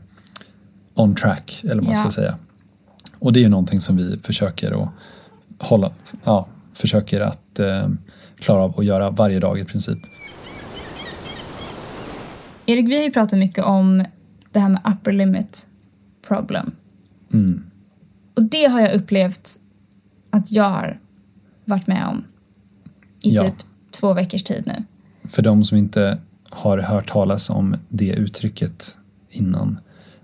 [0.94, 2.00] on track eller vad man Ja.
[2.00, 2.38] ska säga.
[3.18, 4.88] Och det är ju någonting som vi försöker att
[5.58, 5.90] hålla,
[6.24, 7.88] ja, försöker att eh,
[8.44, 9.98] klara av att göra varje dag i princip.
[12.66, 14.04] Erik, vi har ju pratat mycket om
[14.52, 15.66] det här med upper limit
[16.28, 16.72] problem.
[17.32, 17.62] Mm.
[18.36, 19.50] Och det har jag upplevt
[20.30, 21.00] att jag har
[21.64, 22.24] varit med om
[23.22, 23.42] i Ja.
[23.42, 23.54] typ
[23.90, 24.84] två veckors tid nu.
[25.28, 26.18] För de som inte
[26.50, 28.96] har hört talas om det uttrycket
[29.30, 29.80] innan,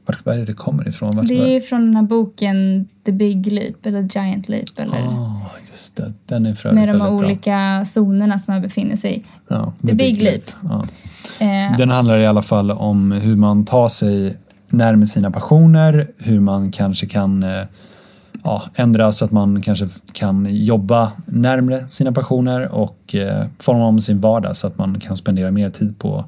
[0.06, 1.16] vart är det det kommer ifrån?
[1.16, 5.39] Vart, Det är från den här boken The Big Leap eller Giant Leap eller Ah,
[5.70, 6.12] just det.
[6.26, 7.26] Den är för med de väldigt bra.
[7.26, 9.24] olika zonerna som man befinner sig i.
[9.48, 10.42] Ja, The Big Leap.
[10.62, 10.84] Ja.
[11.38, 14.36] Eh, Den handlar i alla fall om hur man tar sig
[14.68, 17.62] närmare sina passioner, hur man kanske kan eh,
[18.44, 24.00] ja, ändra så att man kanske kan jobba närmre sina passioner och eh, forma om
[24.00, 26.24] sin vardag så att man kan spendera mer tid på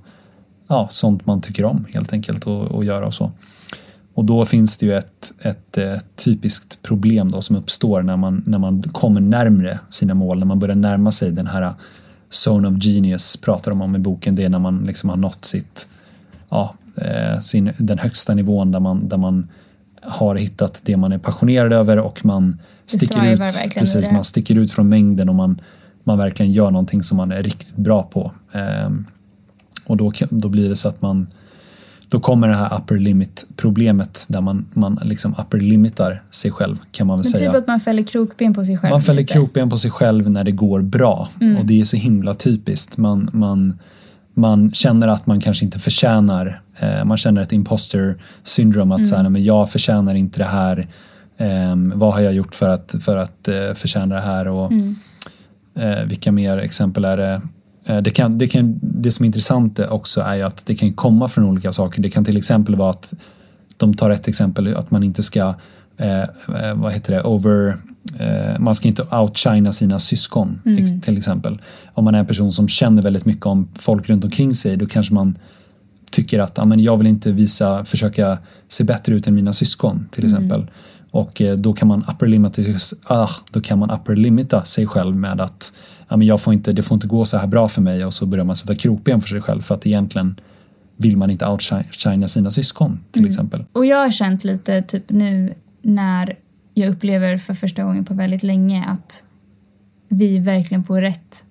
[0.69, 3.33] ja, sånt man tycker om helt enkelt och, och göra och så.
[4.15, 8.43] Och då finns det ju ett, ett, eh, typiskt problem då som uppstår när man,
[8.47, 11.75] när man kommer närmre sina mål, när man börjar närma sig den här
[12.47, 15.45] zone of genius pratar de om i boken, det är när man liksom har nått
[15.45, 15.89] sitt,
[16.49, 19.49] ja, eh, sin, den högsta nivån där man, där man
[20.03, 23.41] har hittat det man är passionerad över och man sticker ut,
[23.75, 25.61] precis, man sticker ut från mängden och man,
[26.05, 28.33] man verkligen gör någonting som man är riktigt bra på.
[28.53, 29.07] Ehm,
[29.87, 31.27] och då, då blir det så att man
[32.13, 36.77] då kommer det här upper limit problemet där man, man liksom upper limitar sig själv
[36.91, 37.53] kan man väl men säga.
[37.53, 38.91] typ att man fäller krokben på sig själv.
[38.91, 39.33] Man fäller lite.
[39.33, 42.97] krokben på sig själv när det går bra och det är så himla typiskt.
[42.97, 43.79] Man, man,
[44.35, 49.17] man känner att man kanske inte förtjänar, eh, man känner ett imposter syndrom att så
[49.17, 50.89] här, "Nej, men jag förtjänar inte det här.
[51.39, 54.49] Eh, vad har jag gjort för att, för att eh, förtjäna det här?
[54.49, 54.73] Och,
[55.77, 57.41] eh, vilka mer exempel är det?
[57.87, 60.93] Eh, Det, kan, det, kan, det som är intressant också är ju att det kan
[60.93, 62.03] komma från olika saker.
[62.03, 63.15] Det kan till exempel vara att
[63.77, 65.55] de tar ett exempel att man inte ska
[65.97, 67.77] eh, eh, vad heter det, over,
[68.19, 71.61] eh, man ska inte outshina sina syskon ex- till exempel.
[71.95, 74.87] Om man är en person som känner väldigt mycket om folk runt omkring sig då
[74.87, 75.39] kanske man
[76.11, 80.09] tycker att ja, men jag vill inte visa, försöka se bättre ut än mina syskon
[80.11, 80.71] till exempel.
[81.11, 82.63] Och eh, då kan man upper limita,
[83.05, 85.73] ah, då kan man upper limita sig själv med att
[86.13, 88.15] ja, men jag får inte, det får inte gå så här bra för mig och
[88.15, 90.37] så börjar man sätta krokben för sig själv för att egentligen
[90.97, 93.65] vill man inte outshina sina syskon till exempel.
[93.73, 96.39] Och jag har känt lite typ nu när
[96.75, 99.25] jag upplever för första gången på väldigt länge att
[100.09, 101.45] vi är verkligen på rätt,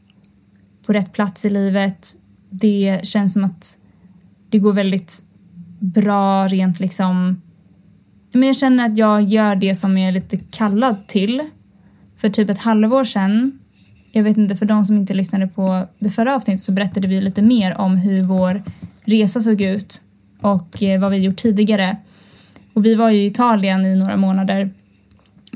[0.85, 2.07] på rätt plats i livet.
[2.49, 3.77] Det känns som att
[4.49, 5.23] det går väldigt
[5.79, 7.41] bra rent liksom
[8.33, 11.41] men jag känner att jag gör det som jag är lite kallad till.
[12.15, 13.59] För typ ett halvår sedan,
[14.11, 17.21] jag vet inte, för de som inte lyssnade på det förra avsnittet så berättade vi
[17.21, 18.63] lite mer om hur vår
[19.05, 20.01] resa såg ut
[20.41, 21.97] och eh, vad vi gjort tidigare.
[22.73, 24.71] Och vi var ju i Italien i några månader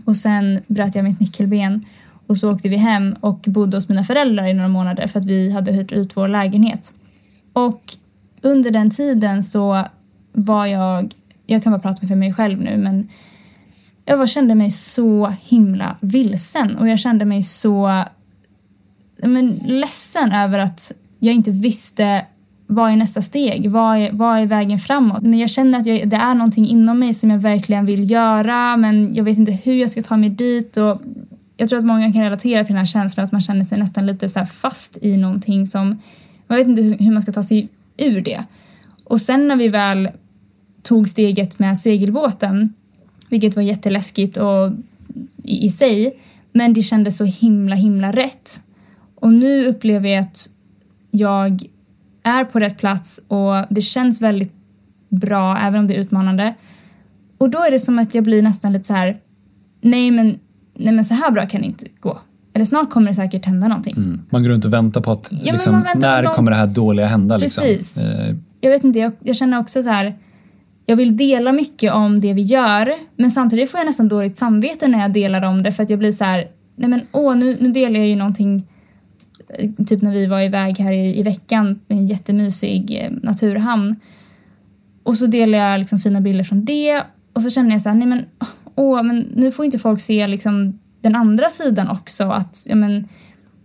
[0.05, 1.85] och sen bröt jag mitt nyckelben
[2.27, 5.25] och så åkte vi hem och bodde hos mina föräldrar i några månader för att
[5.25, 6.93] vi hade hyrt ut vår lägenhet.
[7.53, 7.81] Och
[8.41, 9.85] under den tiden så
[10.33, 11.13] var jag,
[11.45, 13.09] jag kan bara prata för mig själv nu men
[14.05, 18.03] jag var, kände mig så himla vilsen och jag kände mig så
[19.17, 22.25] men, ledsen över att jag inte visste
[22.67, 23.71] vad är nästa steg?
[23.71, 25.21] Vad är, vad är vägen framåt?
[25.21, 28.77] Men jag känner att jag, det är någonting inom mig som jag verkligen vill göra
[28.77, 31.01] men jag vet inte hur jag ska ta mig dit och
[31.57, 34.05] jag tror att många kan relatera till den här känslan att man känner sig nästan
[34.05, 36.01] lite så här fast i någonting som
[36.47, 38.43] man vet inte hur hur man ska ta sig ur det.
[39.03, 40.09] Och sen när vi väl
[40.81, 42.73] tog steget med segelbåten,
[43.29, 44.71] vilket var jätteläskigt och
[45.43, 46.13] i, i sig,
[46.51, 48.61] men det kändes så himla himla rätt.
[49.15, 50.49] Och nu upplever jag att
[51.11, 51.61] jag
[52.23, 54.53] är på rätt plats och det känns väldigt
[55.09, 56.53] bra även om det är utmanande.
[57.37, 59.17] Och då är det som att jag blir nästan lite så här,
[59.81, 60.39] nej men,
[60.77, 62.19] nej men så här bra kan det inte gå.
[62.53, 63.97] Eller snart kommer det säkert hända någonting.
[63.97, 64.21] Mm.
[64.29, 67.07] Man går runt och väntar på att men liksom, när någon- kommer det här dåliga
[67.07, 67.37] hända?
[67.37, 67.63] Liksom.
[67.63, 67.97] Precis.
[68.01, 70.15] Eh, jag vet inte, jag, jag känner också så här.
[70.85, 74.87] Jag vill dela mycket om det vi gör, men samtidigt får jag nästan dåligt samvete
[74.87, 77.57] när jag delar om det för att jag blir så här, nej men åh, nu,
[77.59, 78.67] nu delar jag ju någonting,
[79.85, 83.95] typ när vi var iväg här i, i veckan med en jättemysig eh, naturhamn.
[85.03, 87.03] Och så delar jag liksom fina bilder från det
[87.33, 88.25] och så känner jag så här, nej men
[88.75, 93.07] åh, men nu får inte folk se liksom den andra sidan också, att ja men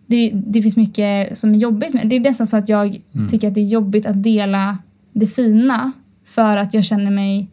[0.06, 2.16] det, det finns mycket som är jobbigt med det.
[2.16, 4.78] är nästan så att jag tycker att det är jobbigt att dela
[5.12, 5.92] det fina
[6.24, 7.48] för att jag känner mig...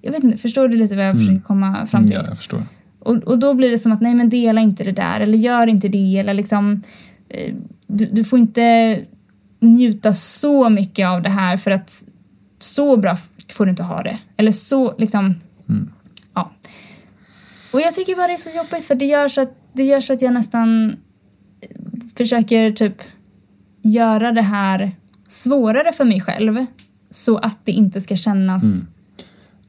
[0.00, 2.16] Jag vet inte, förstår du lite vad jag försöker komma fram till?
[2.16, 2.62] ja, jag förstår.
[2.98, 5.66] Och, och då blir det som att nej men dela inte det där eller gör
[5.66, 6.82] inte det eller liksom
[7.28, 7.54] eh,
[7.86, 8.98] du, du får inte
[9.60, 12.04] njuta så mycket av det här för att
[12.58, 13.16] så bra
[13.52, 14.18] får du inte ha det.
[14.36, 15.34] Eller så liksom,
[16.34, 16.50] ja.
[17.72, 20.00] Och jag tycker bara det är så jobbigt för det gör så att, det gör
[20.00, 20.96] så att jag nästan
[22.16, 23.02] försöker typ
[23.82, 24.96] göra det här
[25.28, 26.66] svårare för mig själv
[27.10, 28.86] så att det inte ska kännas Mm.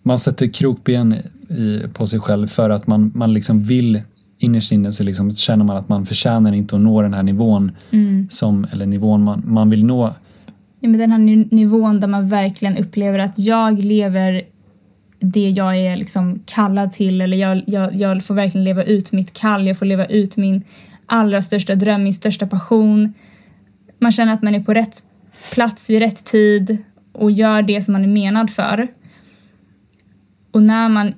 [0.03, 1.13] Man sätter krokben
[1.49, 4.01] i, på sig själv för att man, man liksom vill
[4.39, 7.71] innerst inne så liksom känner man att man förtjänar inte att nå den här nivån
[8.29, 10.15] som, eller nivån man, man vill nå.
[10.79, 14.43] Ja, men den här ni- nivån där man verkligen upplever att jag lever
[15.19, 19.33] det jag är liksom kallad till eller jag, jag, jag får verkligen leva ut mitt
[19.33, 20.63] kall, jag får leva ut min
[21.05, 23.13] allra största dröm, min största passion.
[23.99, 25.03] Man känner att man är på rätt
[25.53, 26.77] plats vid rätt tid
[27.13, 28.87] och gör det som man är menad för.
[30.51, 31.13] Och när man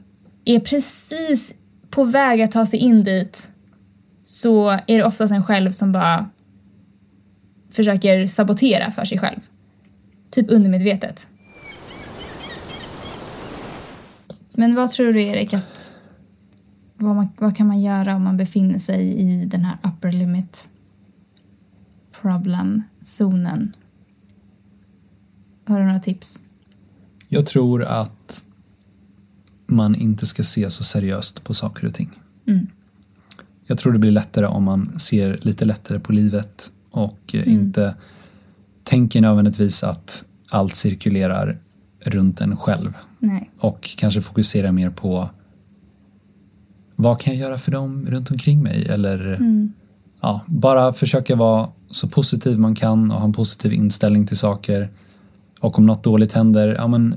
[0.46, 1.56] är precis
[1.89, 3.52] på väg att ta sig in dit
[4.22, 6.30] så är det oftast en själv som bara
[7.70, 9.39] försöker sabotera för sig själv.
[10.30, 11.28] Typ undermedvetet.
[14.52, 15.91] Men vad tror du Erik att
[16.98, 20.70] vad, man, vad kan man göra om man befinner sig i den här upper limit
[22.22, 23.76] problem-zonen?
[25.65, 26.41] Har du några tips?
[27.30, 28.46] Jag tror att
[29.71, 32.19] man inte ska se så seriöst på saker och ting.
[32.47, 32.67] Mm.
[33.65, 37.95] Jag tror det blir lättare om man ser lite lättare på livet och eh, inte
[38.84, 41.60] tänker nödvändigtvis att allt cirkulerar
[41.99, 43.49] runt en själv Nej.
[43.60, 45.29] och kanske fokuserar mer på
[46.95, 49.39] vad kan jag göra för dem runt omkring mig eller
[50.21, 54.89] ja, bara försöka vara så positiv man kan och ha en positiv inställning till saker
[55.60, 57.15] och om något dåligt händer, ja men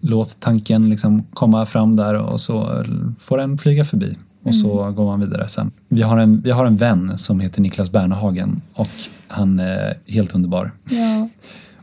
[0.00, 2.84] låt tanken liksom komma fram där och så
[3.18, 5.70] får den flyga förbi och så går man vidare sen.
[5.88, 8.88] Vi har, en, vi har en vän som heter Niklas Bernehagen och
[9.28, 10.72] han är helt underbar.
[10.90, 11.28] Ja.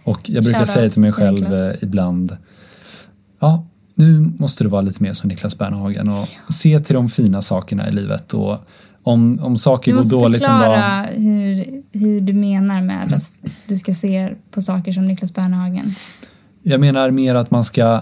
[0.03, 1.59] Och jag brukar Shoutout säga till mig själv Niklas.
[1.59, 2.37] eh, ibland
[3.39, 7.41] Ja, nu måste du vara lite mer som Niklas Bernehagen och se till de fina
[7.41, 8.57] sakerna i livet och
[9.03, 13.13] om, om saker Du går måste dåligt en dag förklara hur, hur du menar med
[13.13, 15.91] att du ska se på saker som Niklas Bernehagen.
[16.63, 18.01] Jag menar mer att man ska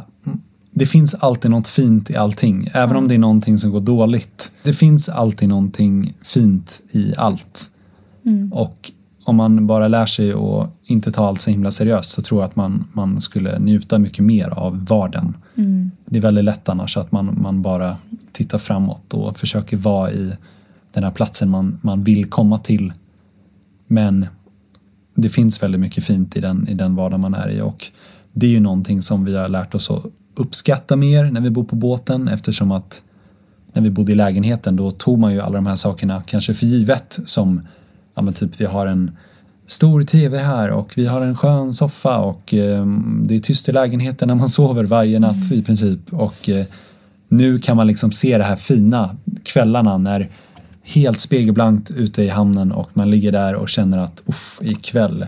[0.73, 4.53] det finns alltid något fint i allting, även om det är någonting som går dåligt.
[4.63, 7.71] Det finns alltid någonting fint i allt.
[8.51, 8.91] Och
[9.23, 12.47] om man bara lär sig att inte ta allt så himla seriöst så tror jag
[12.47, 15.37] att man, man skulle njuta mycket mer av vardagen.
[16.05, 17.97] Det är väldigt lätt annars att man, man bara
[18.31, 20.33] tittar framåt och försöker vara i
[20.93, 22.93] den här platsen man, man vill komma till.
[23.87, 24.25] Men
[25.15, 27.91] det finns väldigt mycket fint i den, i den vardag man är i och
[28.33, 30.03] det är ju någonting som vi har lärt oss att
[30.35, 33.03] uppskatta mer när vi bor på båten eftersom att
[33.73, 36.65] när vi bodde i lägenheten då tog man ju alla de här sakerna kanske för
[36.65, 37.61] givet som
[38.15, 39.11] ja men typ vi har en
[39.67, 42.85] stor tv här och vi har en skön soffa och eh,
[43.23, 46.13] det är tyst i lägenheten när man sover varje natt i princip.
[46.13, 46.65] Och eh,
[47.29, 50.29] nu kan man liksom se det här fina kvällarna när
[50.83, 55.27] helt spegelblankt ute i hamnen och man ligger där och känner att uff, ikväll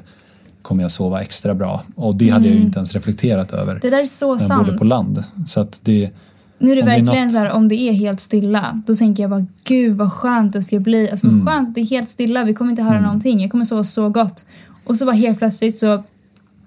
[0.63, 3.89] kommer jag sova extra bra och det hade jag ju inte ens reflekterat över Det
[3.89, 4.65] där är så när jag sant.
[4.65, 6.11] bodde på land så att det
[6.59, 8.81] Nu är det Om det är verkligen något- så här, om det är helt stilla,
[8.87, 11.09] då tänker jag bara gud vad skönt det ska bli.
[11.11, 11.45] Alltså Mm.
[11.45, 13.83] vad skönt att det är helt stilla, vi kommer inte höra någonting, jag kommer sova
[13.83, 14.45] så gott.
[14.85, 16.03] Och så bara helt plötsligt så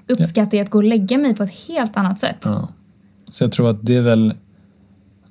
[0.09, 2.39] uppskattar jag att gå och lägga mig på ett helt annat sätt.
[2.45, 2.69] Ja.
[3.29, 4.35] Så jag tror att det är väl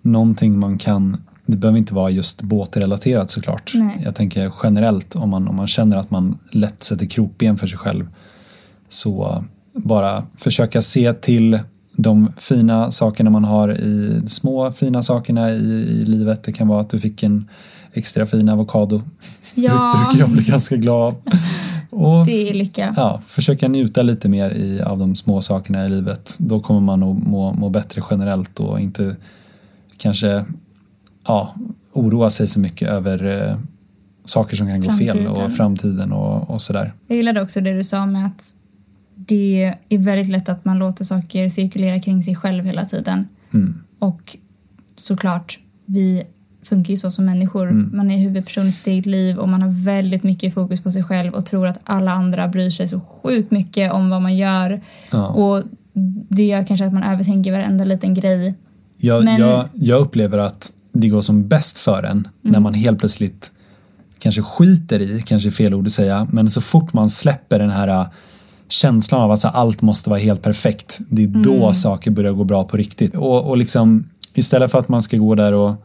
[0.02, 3.72] någonting man kan, det behöver inte vara just båtrelaterat såklart.
[3.76, 4.02] Nej.
[4.04, 7.78] Jag tänker generellt om man, om man känner att man lätt sätter krokben för sig
[7.78, 8.08] själv
[8.90, 9.44] så
[9.74, 11.60] bara försöka se till
[11.98, 15.58] de fina sakerna man har i små fina sakerna i,
[16.02, 16.44] i livet.
[16.44, 17.50] Det kan vara att du fick en
[17.94, 19.02] extra fin avokado.
[19.56, 20.08] Ja.
[20.12, 21.16] brukar jag bli ganska glad av.
[21.90, 22.94] Och Det är lycka.
[22.98, 26.38] ja, försöka njuta lite mer i, av de små sakerna i livet.
[26.40, 29.16] Då kommer man att må, må bättre generellt och inte
[29.98, 30.46] kanske
[31.28, 31.54] ja,
[31.94, 33.58] oroa sig så mycket över eh,
[34.26, 35.46] saker som kan gå fel Framtiden.
[35.46, 36.94] och framtiden och, och sådär.
[37.08, 38.54] Jag gillade också det du sa med att
[39.16, 43.28] det är väldigt lätt att man låter saker cirkulera kring sig själv hela tiden.
[43.54, 43.74] Mm.
[44.00, 44.38] Och
[44.96, 46.24] såklart, vi
[46.64, 47.70] funkar ju så som människor.
[47.70, 47.92] Mm.
[47.98, 51.04] Man är huvudperson i sitt eget liv och man har väldigt mycket fokus på sig
[51.04, 54.82] själv och tror att alla andra bryr sig så sjukt mycket om vad man gör.
[55.12, 55.28] Ja.
[55.28, 55.64] Och
[56.30, 58.56] det gör kanske att man övertänker varenda liten grej.
[58.98, 62.28] Jag, Men- jag, jag upplever att det går som bäst för en Mm.
[62.42, 63.52] när man helt plötsligt
[64.20, 67.70] kanske skiter i, kanske är fel ord att säga, men så fort man släpper den
[67.70, 68.06] här
[68.70, 71.74] känslan av att så, allt måste vara helt perfekt, det är då Mm.
[71.76, 73.16] saker börjar gå bra på riktigt.
[73.16, 75.76] Och, och liksom istället för att man ska gå där och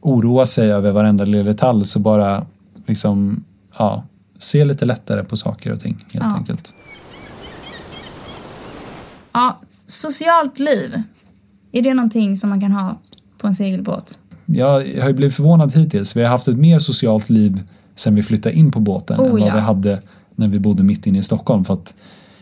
[0.00, 2.46] oroa sig över varenda lilla detalj så bara
[2.86, 3.44] liksom,
[3.78, 4.04] ja,
[4.38, 6.36] se lite lättare på saker och ting helt Ja.
[6.36, 6.74] enkelt.
[9.32, 11.02] Ja, socialt liv.
[11.72, 12.98] Är det någonting som man kan ha
[13.38, 14.18] på en segelbåt?
[14.46, 16.16] jag, jag har ju blivit förvånad hittills.
[16.16, 17.62] Vi har haft ett mer socialt liv
[17.94, 19.54] sen vi flyttade in på båten Oh, än vad ja.
[19.54, 20.02] vi hade
[20.36, 21.64] när vi bodde mitt inne i Stockholm.
[21.64, 21.94] För att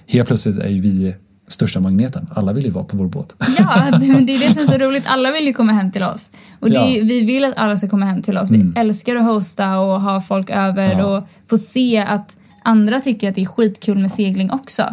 [0.07, 1.15] helt plötsligt är ju vi
[1.49, 2.27] största magneten.
[2.35, 3.35] Alla vill ju vara på vår båt.
[3.59, 5.05] Ja, det, men det är det som är så roligt.
[5.07, 6.31] Alla vill ju komma hem till oss.
[6.61, 7.05] Och det är, Ja.
[7.05, 8.51] vi vill att alla ska komma hem till oss.
[8.51, 8.75] Vi Mm.
[8.77, 11.05] älskar att hosta och ha folk över Ja.
[11.07, 14.85] och få se att andra tycker att det är skitkul med segling också.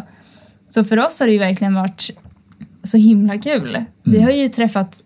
[0.68, 2.10] Så för oss har det ju verkligen varit
[2.82, 3.84] så himla kul.
[4.02, 4.24] Vi Mm.
[4.24, 5.00] har ju träffat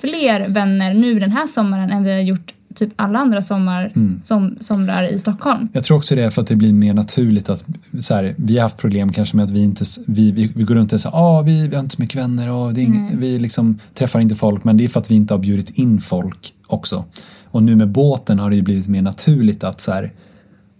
[0.00, 4.20] fler vänner nu den här sommaren än vi har gjort typ alla andra sommar, Mm.
[4.20, 5.68] som, somrar i Stockholm.
[5.72, 7.64] Jag tror också det är för att det blir mer naturligt att
[8.00, 10.74] så här, vi har haft problem kanske med att vi inte vi, vi, vi går
[10.74, 13.78] runt och säger ah, vi, vi har inte så mycket vänner och ing, vi liksom
[13.94, 17.04] träffar inte folk men det är för att vi inte har bjudit in folk också.
[17.50, 20.12] Och nu med båten har det ju blivit mer naturligt att så här,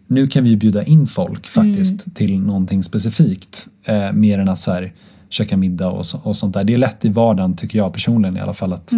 [0.07, 4.73] nu kan vi bjuda in folk faktiskt till någonting specifikt eh, mer än att så
[4.73, 4.93] här,
[5.29, 6.65] käka middag och, så, och sånt där.
[6.65, 8.93] Det är lätt i vardagen tycker jag personligen i alla fall att,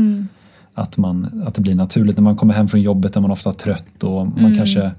[0.74, 3.52] att, man, att det blir naturligt när man kommer hem från jobbet är man ofta
[3.52, 4.90] trött och man kanske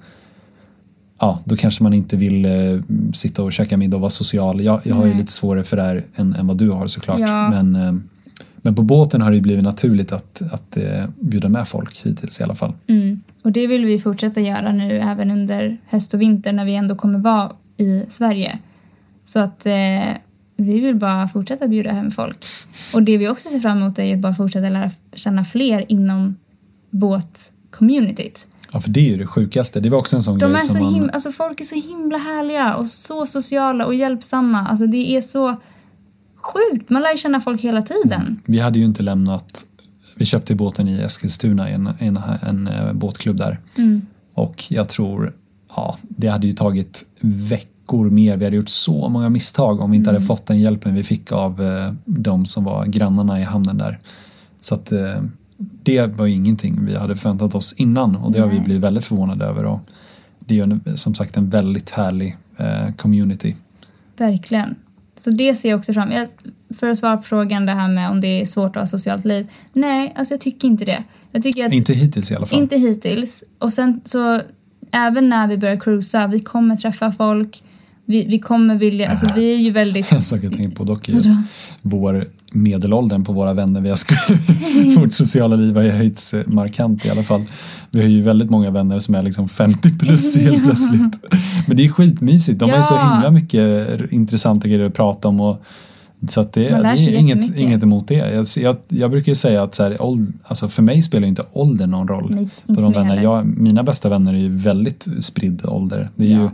[1.21, 2.81] ja, då kanske man inte vill eh,
[3.13, 4.61] sitta och käka middag och vara social.
[4.61, 7.19] Jag, jag har ju lite svårare för det här än, än vad du har såklart.
[7.19, 7.49] Ja.
[7.49, 7.93] Men, eh,
[8.61, 12.43] men på båten har det blivit naturligt att, att eh, bjuda med folk hittills i
[12.43, 12.73] alla fall.
[12.87, 13.21] Mm.
[13.43, 16.95] Och det vill vi fortsätta göra nu även under höst och vinter när vi ändå
[16.95, 18.59] kommer vara i Sverige.
[19.23, 19.73] Så att eh,
[20.63, 22.45] vi vill bara fortsätta bjuda hem folk.
[22.93, 25.85] Och det vi också ser fram emot är ju att bara fortsätta lära känna fler
[25.91, 26.35] inom
[26.89, 28.47] båtcommunityt.
[28.73, 29.79] Ja, för det är ju det sjukaste.
[29.79, 30.93] Det var också en sån De är grej så som man...
[30.93, 34.59] himla, alltså folk är så himla härliga och så sociala och hjälpsamma.
[34.59, 35.55] Alltså det är så
[36.35, 36.89] sjukt.
[36.89, 38.41] Man lär känna folk hela tiden.
[38.45, 39.65] Vi hade ju inte lämnat...
[40.15, 43.59] Vi köpte båten i Eskilstuna, en, en, en, eh, båtklubb där.
[43.77, 44.01] Mm.
[44.33, 45.35] Och jag tror,
[45.75, 48.37] ja, det hade ju tagit veckor mer.
[48.37, 51.31] Vi hade gjort så många misstag om vi inte hade fått den hjälpen vi fick
[51.31, 53.99] av eh, de som var grannarna i hamnen där.
[54.61, 55.23] Så att eh,
[55.57, 58.63] det var ingenting vi hade förväntat oss innan och det har vi Nej.
[58.63, 59.65] blivit väldigt förvånade över.
[59.65, 59.79] Och
[60.39, 63.55] det är en, som sagt en väldigt härlig eh, community.
[64.17, 64.75] Verkligen.
[65.15, 66.27] Så det ser jag också fram jag,
[66.77, 69.25] För att svara på frågan det här med om det är svårt att ha socialt
[69.25, 69.47] liv.
[69.73, 71.03] Nej, alltså jag tycker inte det.
[71.31, 72.59] Jag tycker att Inte hittills i alla fall.
[72.59, 73.43] inte hittills.
[73.59, 74.41] Och sen så
[74.91, 77.63] även när vi börjar cruisa, vi kommer träffa folk.
[78.11, 80.11] Vi, vi kommer vilja, alltså vi är ju väldigt...
[80.11, 81.35] En sak jag tänker på dock är ju
[81.81, 86.47] vår medelåldern på våra vänner vi har sk- vårt sociala liv har ju höjts eh,
[86.47, 87.43] markant i alla fall.
[87.91, 90.59] Vi har ju väldigt många vänner som är liksom 50 plus helt Ja.
[90.63, 91.33] plötsligt.
[91.67, 92.59] Men det är skitmysigt.
[92.59, 93.13] De har ju så Ja.
[93.13, 95.61] himla mycket intressanta grejer att prata om och
[96.29, 98.13] så det, det är inget, inget emot det.
[98.15, 101.29] Jag, jag, jag brukar ju säga att så här, åld, alltså för mig spelar ju
[101.29, 102.31] inte ålder någon roll.
[102.35, 103.21] Nej, på de vänner.
[103.23, 106.09] Jag, mina bästa vänner är ju väldigt spridd ålder.
[106.15, 106.51] Det är ju Ja.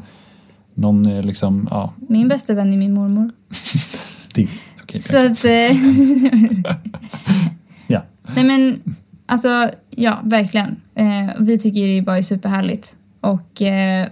[0.78, 3.32] Någon liksom, ja, Min bästa vän är min mormor.
[4.36, 4.48] det,
[4.84, 5.46] okej, Så att...
[5.46, 5.52] Eh,
[7.88, 8.04] ja.
[8.36, 8.82] nej men,
[9.26, 10.76] alltså ja, verkligen.
[10.96, 12.98] Eh, vi tycker det bara är superhärligt.
[13.22, 14.08] Och eh,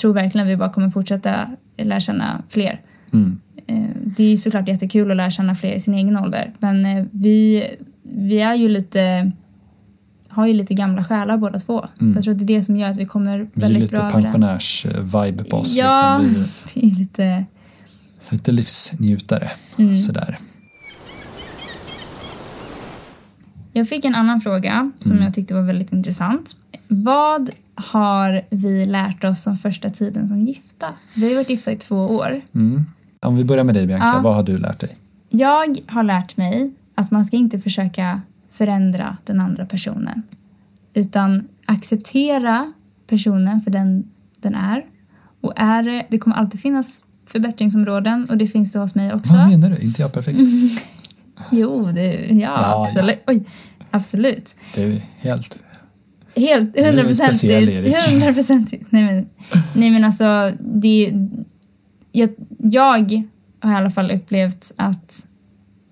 [0.00, 2.80] tror verkligen att vi bara kommer fortsätta lära känna fler.
[3.12, 3.40] Mm.
[3.66, 6.52] Eh, det är ju såklart jättekul att lära känna fler i sin egen ålder.
[6.58, 7.66] Men eh, vi,
[8.02, 9.32] vi är ju lite
[10.28, 11.86] har ju lite gamla själar båda två.
[12.00, 12.12] Mm.
[12.12, 13.82] Så jag tror att det är det som gör att vi kommer Vi är väldigt
[13.82, 14.24] lite bra överens.
[14.24, 15.76] pensionärs-vibe på oss.
[15.76, 16.44] Ja, Liksom.
[16.74, 17.24] Vi är lite...
[17.24, 19.50] är lite livsnjutare.
[19.78, 19.96] Mm.
[19.96, 20.38] Sådär.
[23.72, 25.24] Jag fick en annan fråga som Mm.
[25.24, 26.56] jag tyckte var väldigt intressant.
[26.88, 30.86] Vad har vi lärt oss om första tiden som gifta?
[31.14, 32.40] Vi har ju varit gifta i två år.
[32.54, 32.84] Mm.
[33.22, 34.20] Om vi börjar med dig Bianca, Ja.
[34.22, 34.96] vad har du lärt dig?
[35.28, 38.20] Jag har lärt mig att man ska inte försöka
[38.58, 40.22] förändra den andra personen.
[40.94, 42.70] Utan acceptera
[43.06, 44.04] personen för den
[44.40, 44.84] den är.
[45.40, 49.34] Och är det, det kommer alltid finnas förbättringsområden och det finns det hos mig också.
[49.34, 49.76] Vad menar du?
[49.76, 50.38] inte jag perfekt?
[51.50, 53.22] Jo, det, ja, Ja, absolut.
[53.26, 53.44] Oj,
[53.90, 54.54] absolut.
[54.74, 55.58] Det är helt...
[56.36, 57.44] Helt, hundraprocentigt.
[57.44, 58.10] Erik.
[58.10, 58.92] Hundraprocentigt.
[58.92, 59.26] Nej men,
[59.74, 61.12] nej men alltså, det,
[62.12, 63.22] jag, jag
[63.60, 65.26] har i alla fall upplevt att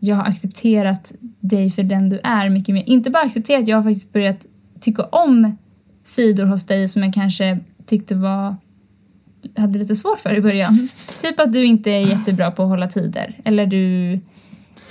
[0.07, 2.83] jag har accepterat dig för den du är mycket mer.
[2.87, 4.47] Inte bara accepterat, jag har faktiskt börjat
[4.81, 5.57] tycka om
[6.05, 8.57] sidor hos dig som jag kanske tyckte var
[9.57, 10.89] hade lite svårt för i början.
[11.21, 13.41] typ att du inte är jättebra på att hålla tider.
[13.45, 14.13] Eller du...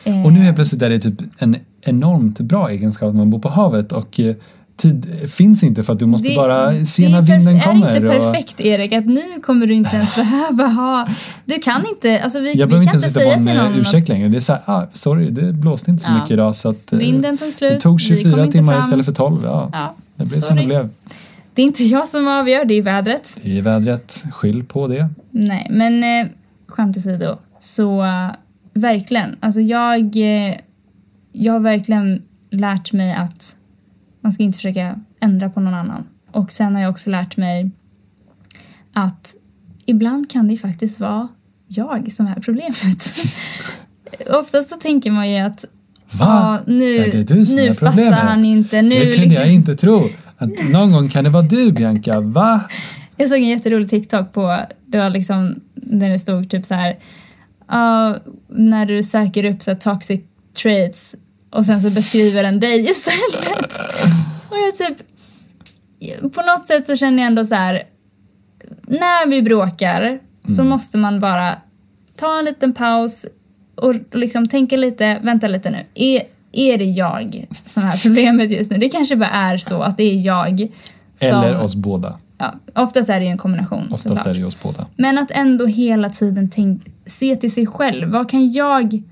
[0.04, 3.40] eh, Och nu helt plötsligt är det typ en enormt bra egenskap att man bor
[3.40, 4.36] på havet och eh,
[4.78, 7.88] tid finns inte för att du måste bara se det när är vinden kommer.
[7.88, 10.16] Är det inte och- perfekt Erik att nu kommer du inte ens
[10.52, 11.08] behöva ha...
[11.46, 13.58] Du kan inte, alltså vi, Jag vi kan inte inte sitta på säga en till
[13.58, 14.30] eh, någon ursäkt längre.
[14.30, 16.16] Det är så här, ah, sorry, det blåste inte så Ja.
[16.16, 17.74] mycket idag så att eh, vinden tog slut.
[17.74, 18.80] det tog vi kom 24 inte timmar fram.
[18.80, 19.42] istället för 12.
[19.44, 20.90] Ja, Ja, det blev som det blev.
[21.54, 23.38] Det är inte jag som avgör, det är vädret.
[23.44, 25.10] Det är vädret, skyll på det.
[25.32, 26.32] Nej, men eh,
[26.68, 27.38] skämt åsido.
[27.60, 28.06] Så
[28.74, 30.56] verkligen, alltså jag, eh,
[31.32, 32.22] jag har verkligen
[32.52, 33.56] lärt mig att
[34.26, 36.04] Man ska inte försöka ändra på någon annan.
[36.32, 37.72] Och sen har jag också lärt mig
[38.94, 39.36] att
[39.86, 41.28] ibland kan det faktiskt vara
[41.68, 43.14] jag som är problemet.
[44.30, 45.66] Oftast så tänker man ju att
[46.12, 46.62] Va?
[46.66, 48.82] ja, nu, nu fattar han inte.
[48.82, 49.44] Nu det kunde liksom.
[49.44, 50.10] jag inte tro.
[50.38, 52.62] Att någon gång kan det vara du Bianca, va?
[53.18, 57.00] Jag såg en jätterolig TikTok på, det var liksom, där det stod typ så här,
[57.68, 58.18] ja,
[58.48, 60.22] när du söker upp så toxic
[60.64, 61.16] traits
[61.56, 63.80] och sen så beskriver den dig istället.
[64.50, 64.98] och jag typ,
[66.34, 67.84] på något sätt så känner jag ändå så här,
[68.88, 71.56] när vi bråkar så måste man bara
[72.16, 73.26] ta en liten paus
[73.76, 78.72] och liksom tänka lite, vänta lite nu, är, är det jag som är problemet just
[78.72, 78.78] nu?
[78.78, 80.68] Det kanske bara är så att det är jag
[81.16, 81.28] som...
[81.28, 82.20] Eller oss båda.
[82.38, 83.84] Ja, oftast är det ju en kombination.
[83.84, 84.28] Oftast såklart.
[84.28, 84.86] är det oss båda.
[84.96, 88.10] Men att ändå hela tiden tänk, se till sig själv.
[88.10, 89.04] Vad kan jag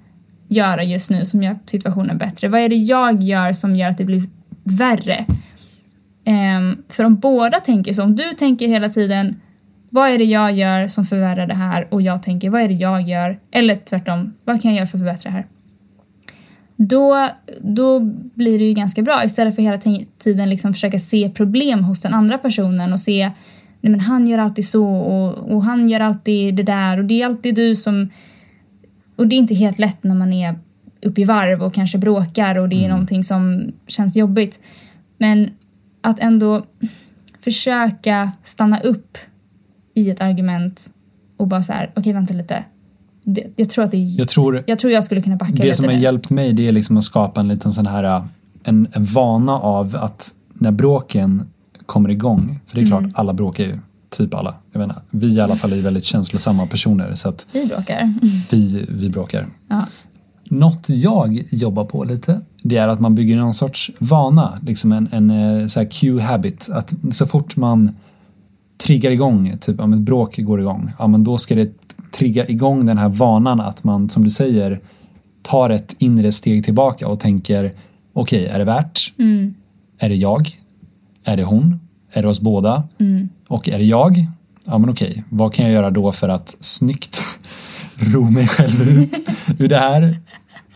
[0.56, 2.47] göra just nu som gör situationen bättre?
[2.47, 4.24] Vad är det jag gör som gör att det blir
[4.64, 5.26] värre?
[6.26, 9.36] Um, för om båda tänker så, om du tänker hela tiden
[9.89, 12.74] vad är det jag gör som förvärrar det här och jag tänker vad är det
[12.74, 15.47] jag gör eller tvärtom, vad kan jag göra för att förbättra det här?
[16.76, 17.28] Då,
[17.62, 17.99] då
[18.36, 19.78] blir det ju ganska bra istället för hela
[20.18, 23.32] tiden liksom försöka se problem hos den andra personen och se
[23.82, 27.22] nej men han gör alltid så och, och han gör alltid det där och det
[27.22, 28.10] är alltid du som
[29.16, 30.59] och det är inte helt lätt när man är
[31.05, 34.59] uppe i varv och kanske bråkar och det är någonting som känns jobbigt.
[35.18, 35.49] Men
[36.01, 36.66] att ändå
[37.39, 39.18] försöka stanna upp
[39.93, 40.88] i ett argument
[41.38, 42.66] och bara så här, okej vänta lite.
[43.24, 45.64] Det, jag tror att det är, Jag tror jag tror jag skulle kunna backa det
[45.64, 48.24] lite som har hjälpt mig det är liksom att skapa en liten sån här
[48.64, 51.49] en, en vana av att när bråken
[51.86, 53.14] kommer igång, för det är klart Mm.
[53.16, 53.80] alla bråkar ju,
[54.18, 54.55] typ alla.
[54.72, 58.14] Jag menar, vi i alla fall är väldigt känslosamma personer så att Vi bråkar.
[58.51, 59.47] vi, vi bråkar.
[59.68, 59.88] Ja.
[60.49, 65.09] Något jag jobbar på lite, det är att man bygger någon sorts vana, liksom en,
[65.11, 66.70] en eh, så här cue habit.
[66.74, 67.91] Att så fort man
[68.86, 71.72] triggar igång, typ om ett bråk går igång, ja men då ska det
[72.11, 74.80] trigga igång den här vanan att man, som du säger,
[75.41, 77.72] tar ett inre steg tillbaka och tänker
[78.14, 79.14] okej, är det värt?
[79.20, 79.53] Mm.
[79.99, 80.49] Är det jag?
[81.24, 81.80] Är det hon?
[82.14, 82.84] Är det oss båda?
[82.99, 83.30] Mm.
[83.47, 84.28] Och är det jag?
[84.66, 87.22] Ja men okej, vad kan jag göra då för att snyggt
[87.95, 89.14] ro mig själv ut
[89.59, 90.18] ur det här?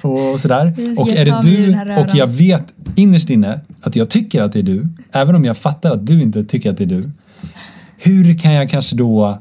[0.04, 0.74] Och sådär.
[0.98, 4.64] Och är det du och jag vet innerst inne att jag tycker att det är
[4.64, 7.12] du, även om jag fattar att du inte tycker att det är du.
[7.98, 9.38] Hur kan jag kanske då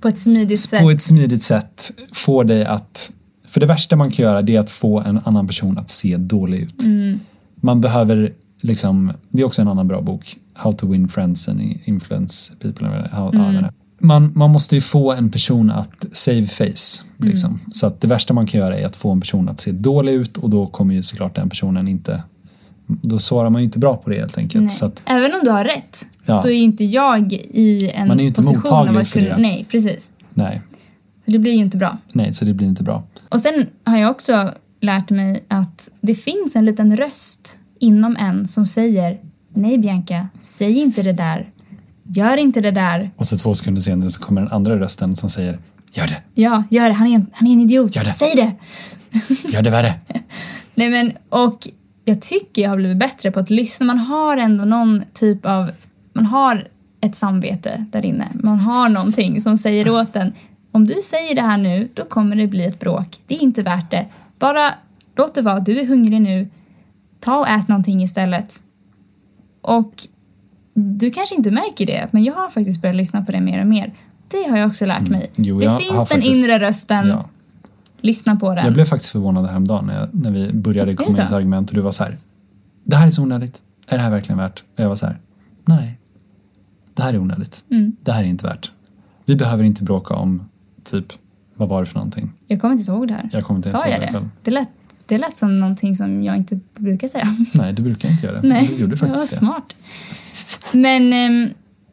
[0.00, 0.82] På ett smidigt sätt.
[0.82, 3.12] på ett smidigt sätt få dig att
[3.48, 6.16] för det värsta man kan göra det är att få en annan person att se
[6.16, 6.82] dålig ut.
[6.82, 7.20] Mm.
[7.60, 11.60] Man behöver liksom, det är också en annan bra bok, How to win friends and
[11.84, 13.08] influence people.
[13.12, 13.64] How, Mm.
[14.02, 17.02] man, man måste ju få en person att save face.
[17.18, 17.30] Mm.
[17.30, 17.60] Liksom.
[17.72, 20.12] Så att det värsta man kan göra är att få en person att se dålig
[20.12, 22.22] ut och då kommer ju såklart den personen inte
[23.02, 24.64] då svarar man ju inte bra på det helt enkelt.
[24.64, 24.72] Nej.
[24.74, 26.34] Så att, Även om du har rätt Ja.
[26.34, 29.36] så är ju inte jag i en Man är ju inte position av att kunna...
[29.36, 30.10] Nej, precis.
[30.34, 30.60] nej,
[31.24, 31.98] Så det blir ju inte bra.
[32.12, 33.02] nej, så det blir inte bra.
[33.28, 34.50] Och sen har jag också
[34.80, 39.18] lärt mig att det finns en liten röst inom en som säger
[39.54, 41.50] Nej Bianca, säg inte det där.
[42.02, 43.10] Gör inte det där.
[43.16, 45.58] Och så två sekunder senare så kommer den andra rösten som säger
[45.92, 46.94] Gör det, Ja, gör det.
[46.94, 47.96] Han är en, han är en idiot.
[47.96, 48.12] Gör det.
[48.12, 48.52] Säg det.
[49.52, 49.94] gör det värre.
[50.74, 51.68] Nej men, och
[52.04, 53.86] jag tycker jag har blivit bättre på att lyssna.
[53.86, 55.70] Man har ändå någon typ av,
[56.12, 56.68] man har
[57.00, 58.28] ett samvete där inne.
[58.34, 60.32] Man har någonting som säger åt en,
[60.72, 63.16] om du säger det här nu, då kommer det bli ett bråk.
[63.26, 64.06] Det är inte värt det.
[64.38, 64.74] Bara
[65.16, 66.48] låt det vara, du är hungrig nu.
[67.20, 68.56] Ta och ät någonting istället.
[69.60, 69.92] Och
[70.74, 73.66] du kanske inte märker det, men jag har faktiskt börjat lyssna på det mer och
[73.66, 73.94] mer.
[74.28, 75.20] Det har jag också lärt mig.
[75.20, 75.30] Mm.
[75.36, 77.28] Jo, det finns den faktiskt- inre rösten, Ja.
[78.00, 78.64] lyssna på den.
[78.64, 81.74] Jag blev faktiskt förvånad häromdagen när, jag, när vi började komma med ett argument och
[81.76, 82.16] du var så här
[82.84, 83.62] Det här är så onödigt.
[83.88, 84.60] Är det här verkligen värt?
[84.74, 85.18] Och jag var så här
[85.64, 85.98] Nej.
[86.94, 87.64] Det här är onödigt.
[87.70, 87.96] Mm.
[88.00, 88.72] Det här är inte värt.
[89.24, 90.48] Vi behöver inte bråka om
[90.84, 91.06] typ
[91.54, 92.32] vad var det för någonting?
[92.46, 93.30] Jag kommer inte ihåg det här.
[93.32, 94.08] Jag kommer inte Sa jag det?
[94.08, 94.28] själv.
[94.42, 94.68] Det lät,
[95.10, 97.24] det lät som någonting som jag inte brukar säga.
[97.54, 98.48] Nej, du brukar inte göra det.
[98.48, 99.36] Nej, du gjorde det var faktiskt det.
[99.36, 99.76] smart.
[100.72, 101.48] Men ehm,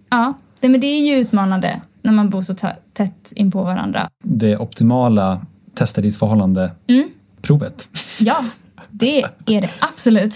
[0.10, 2.54] ja, det, men det är ju utmanande när man bor så
[2.94, 4.10] tätt in på varandra.
[4.24, 5.42] Det optimala
[5.76, 7.10] testa ditt förhållande Mm,
[7.42, 7.90] provet.
[8.20, 8.46] ja,
[8.92, 10.36] det är det absolut.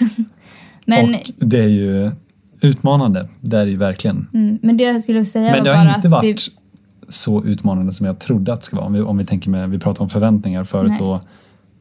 [0.85, 2.11] Men, Och det är ju
[2.61, 3.27] utmanande.
[3.41, 4.27] Det är det ju verkligen.
[4.33, 6.47] mm, men det jag skulle säga Men var det har inte varit
[7.09, 8.87] så utmanande som jag trodde att det skulle vara.
[8.87, 11.01] Om vi, om vi tänker med, vi pratade om förväntningar förut Nej.
[11.01, 11.21] och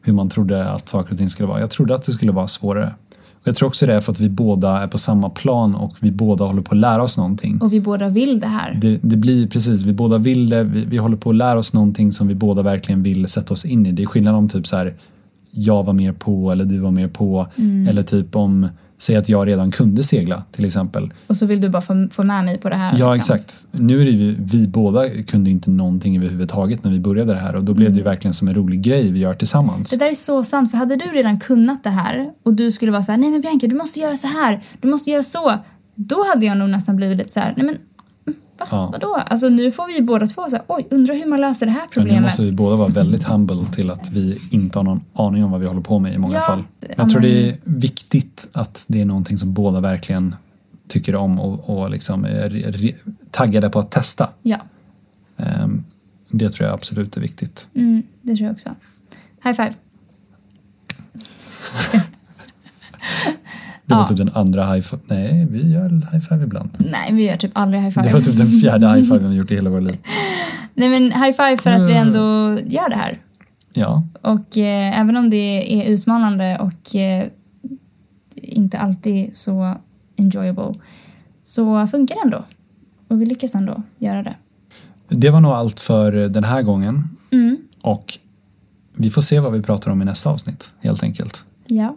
[0.02, 1.60] hur man trodde att saker och ting skulle vara.
[1.60, 2.94] Jag trodde att det skulle vara svårare.
[3.40, 5.96] Och jag tror också det är för att vi båda är på samma plan och
[6.00, 7.58] vi båda håller på att lära oss någonting.
[7.62, 8.78] och vi båda vill det här.
[8.80, 11.74] Det, det blir precis, vi båda vill det, vi, vi håller på att lära oss
[11.74, 13.92] någonting som vi båda verkligen vill sätta oss in i.
[13.92, 14.94] Det är skillnad om typ så här
[15.50, 17.46] jag var mer på eller du var mer på.
[17.56, 17.88] Mm.
[17.88, 18.68] Eller typ om
[19.00, 21.12] Säg att jag redan kunde segla till exempel.
[21.26, 22.98] Och så vill du bara få, få med mig på det här.
[22.98, 23.36] Ja, liksom.
[23.36, 23.66] exakt.
[23.72, 27.56] Nu är det ju, vi båda kunde inte någonting överhuvudtaget när vi började det här
[27.56, 29.92] och då blev det ju verkligen som en rolig grej vi gör tillsammans.
[29.92, 29.98] Mm.
[29.98, 32.92] Det där är så sant, för hade du redan kunnat det här och du skulle
[32.92, 35.58] vara så här, nej men Bianca du måste göra så här, du måste göra så.
[35.94, 37.86] Då hade jag nog nästan blivit lite så här, nej men mm,
[38.60, 38.66] va?
[38.70, 38.88] Ja.
[38.92, 39.14] vadå?
[39.26, 41.80] Alltså nu får vi båda två så här, oj, undrar hur man löser det här
[41.80, 42.22] Men nu problemet.
[42.22, 45.60] måste vi båda vara väldigt humble till att vi inte har någon aning om vad
[45.60, 46.64] vi håller på med i många Ja, fall.
[46.80, 50.34] ja, Jag tror det är viktigt att det är någonting som båda verkligen
[50.88, 52.94] tycker om och, och liksom är
[53.30, 54.30] taggade på att testa.
[54.42, 54.60] Ja,
[55.36, 55.84] Ehm,
[56.30, 57.68] Det tror jag absolut är viktigt.
[57.74, 58.74] mm, det tror jag också.
[59.44, 59.74] High five.
[63.90, 64.08] Det var Ja.
[64.08, 65.02] typ den andra high five.
[65.06, 66.70] Nej, vi gör high five ibland.
[66.78, 68.12] Nej, vi gör typ aldrig high Det five.
[68.14, 69.98] var typ den fjärde high five vi har gjort i hela vårt liv.
[70.74, 72.06] Nej men high five för att vi Mm.
[72.06, 72.20] ändå
[72.66, 73.18] gör det här.
[73.72, 77.26] Ja, Och eh, även om det är utmanande och eh,
[78.34, 79.76] inte alltid så
[80.18, 80.74] enjoyable
[81.42, 82.44] så funkar det ändå.
[83.08, 84.36] Och vi lyckas ändå göra det.
[85.08, 87.04] det var nog allt för den här gången.
[87.30, 88.04] Mm, Och
[88.96, 91.44] vi får se vad vi pratar om i nästa avsnitt, helt enkelt.
[91.66, 91.96] ja.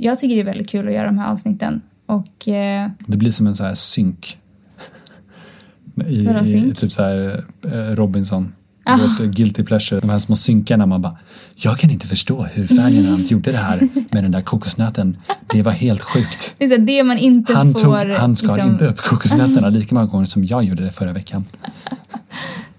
[0.00, 1.82] Jag tycker det är väldigt kul att göra de här avsnitten.
[2.06, 4.38] Och eh, Det blir som en så här synk.
[6.06, 8.52] I, i typ så här eh, Robinson.
[8.84, 8.96] Ah.
[8.96, 11.16] Vet, Guilty pleasure, de här små synkarna man bara
[11.56, 15.16] Jag kan inte förstå hur Ferdinand gjorde det här med den där kokosnöten.
[15.52, 16.54] Det var helt sjukt.
[16.58, 18.18] det är det man inte Han, tog, får...
[18.18, 21.44] han skar liksom, inte upp kokosnötterna lika många gånger som jag gjorde det förra veckan.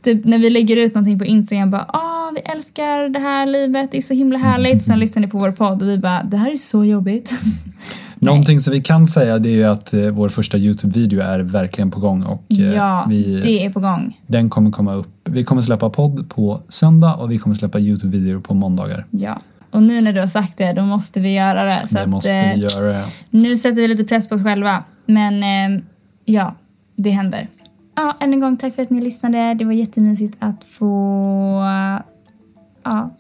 [0.02, 2.09] Typ när vi lägger ut någonting på Instagram bara ah
[2.46, 4.84] vi älskar det här livet, det är så himla härligt.
[4.84, 7.42] Sen lyssnar ni på vår podd och vi bara det här är så jobbigt.
[8.16, 12.00] Någonting som vi kan säga det är att eh, vår första Youtube-video är verkligen på
[12.00, 14.20] gång och eh, ja, vi, det är på gång.
[14.28, 15.30] den kommer komma upp.
[15.30, 19.06] Vi kommer släppa podd på söndag och vi kommer släppa Youtube-videor på måndagar.
[19.10, 19.40] Ja.
[19.72, 21.80] Och nu när du har sagt det, då måste vi göra det.
[21.80, 23.04] Så det att, måste eh, vi göra.
[23.30, 24.84] Nu sätter vi lite press på oss själva.
[25.06, 25.84] Men eh,
[26.26, 26.56] ja,
[26.96, 27.48] det händer.
[27.96, 29.54] Ja, än en gång tack för att ni lyssnade.
[29.54, 31.64] Det var jättemysigt att få,
[32.90, 33.16] ja,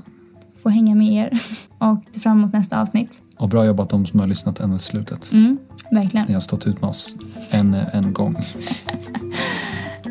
[0.63, 1.31] få hänga med er.
[1.77, 3.21] Och se fram emot nästa avsnitt.
[3.37, 5.31] Och bra jobbat de som har lyssnat ända till slutet.
[5.33, 5.57] Mm,
[5.91, 6.25] verkligen.
[6.27, 7.15] Ni har stått ut med oss
[7.51, 8.35] en, en gång.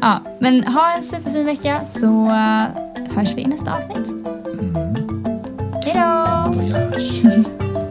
[0.01, 2.65] Ja, men ha en superfin vecka så eh,
[3.15, 4.09] hörs vi i nästa avsnitt.
[5.85, 6.53] Hej då!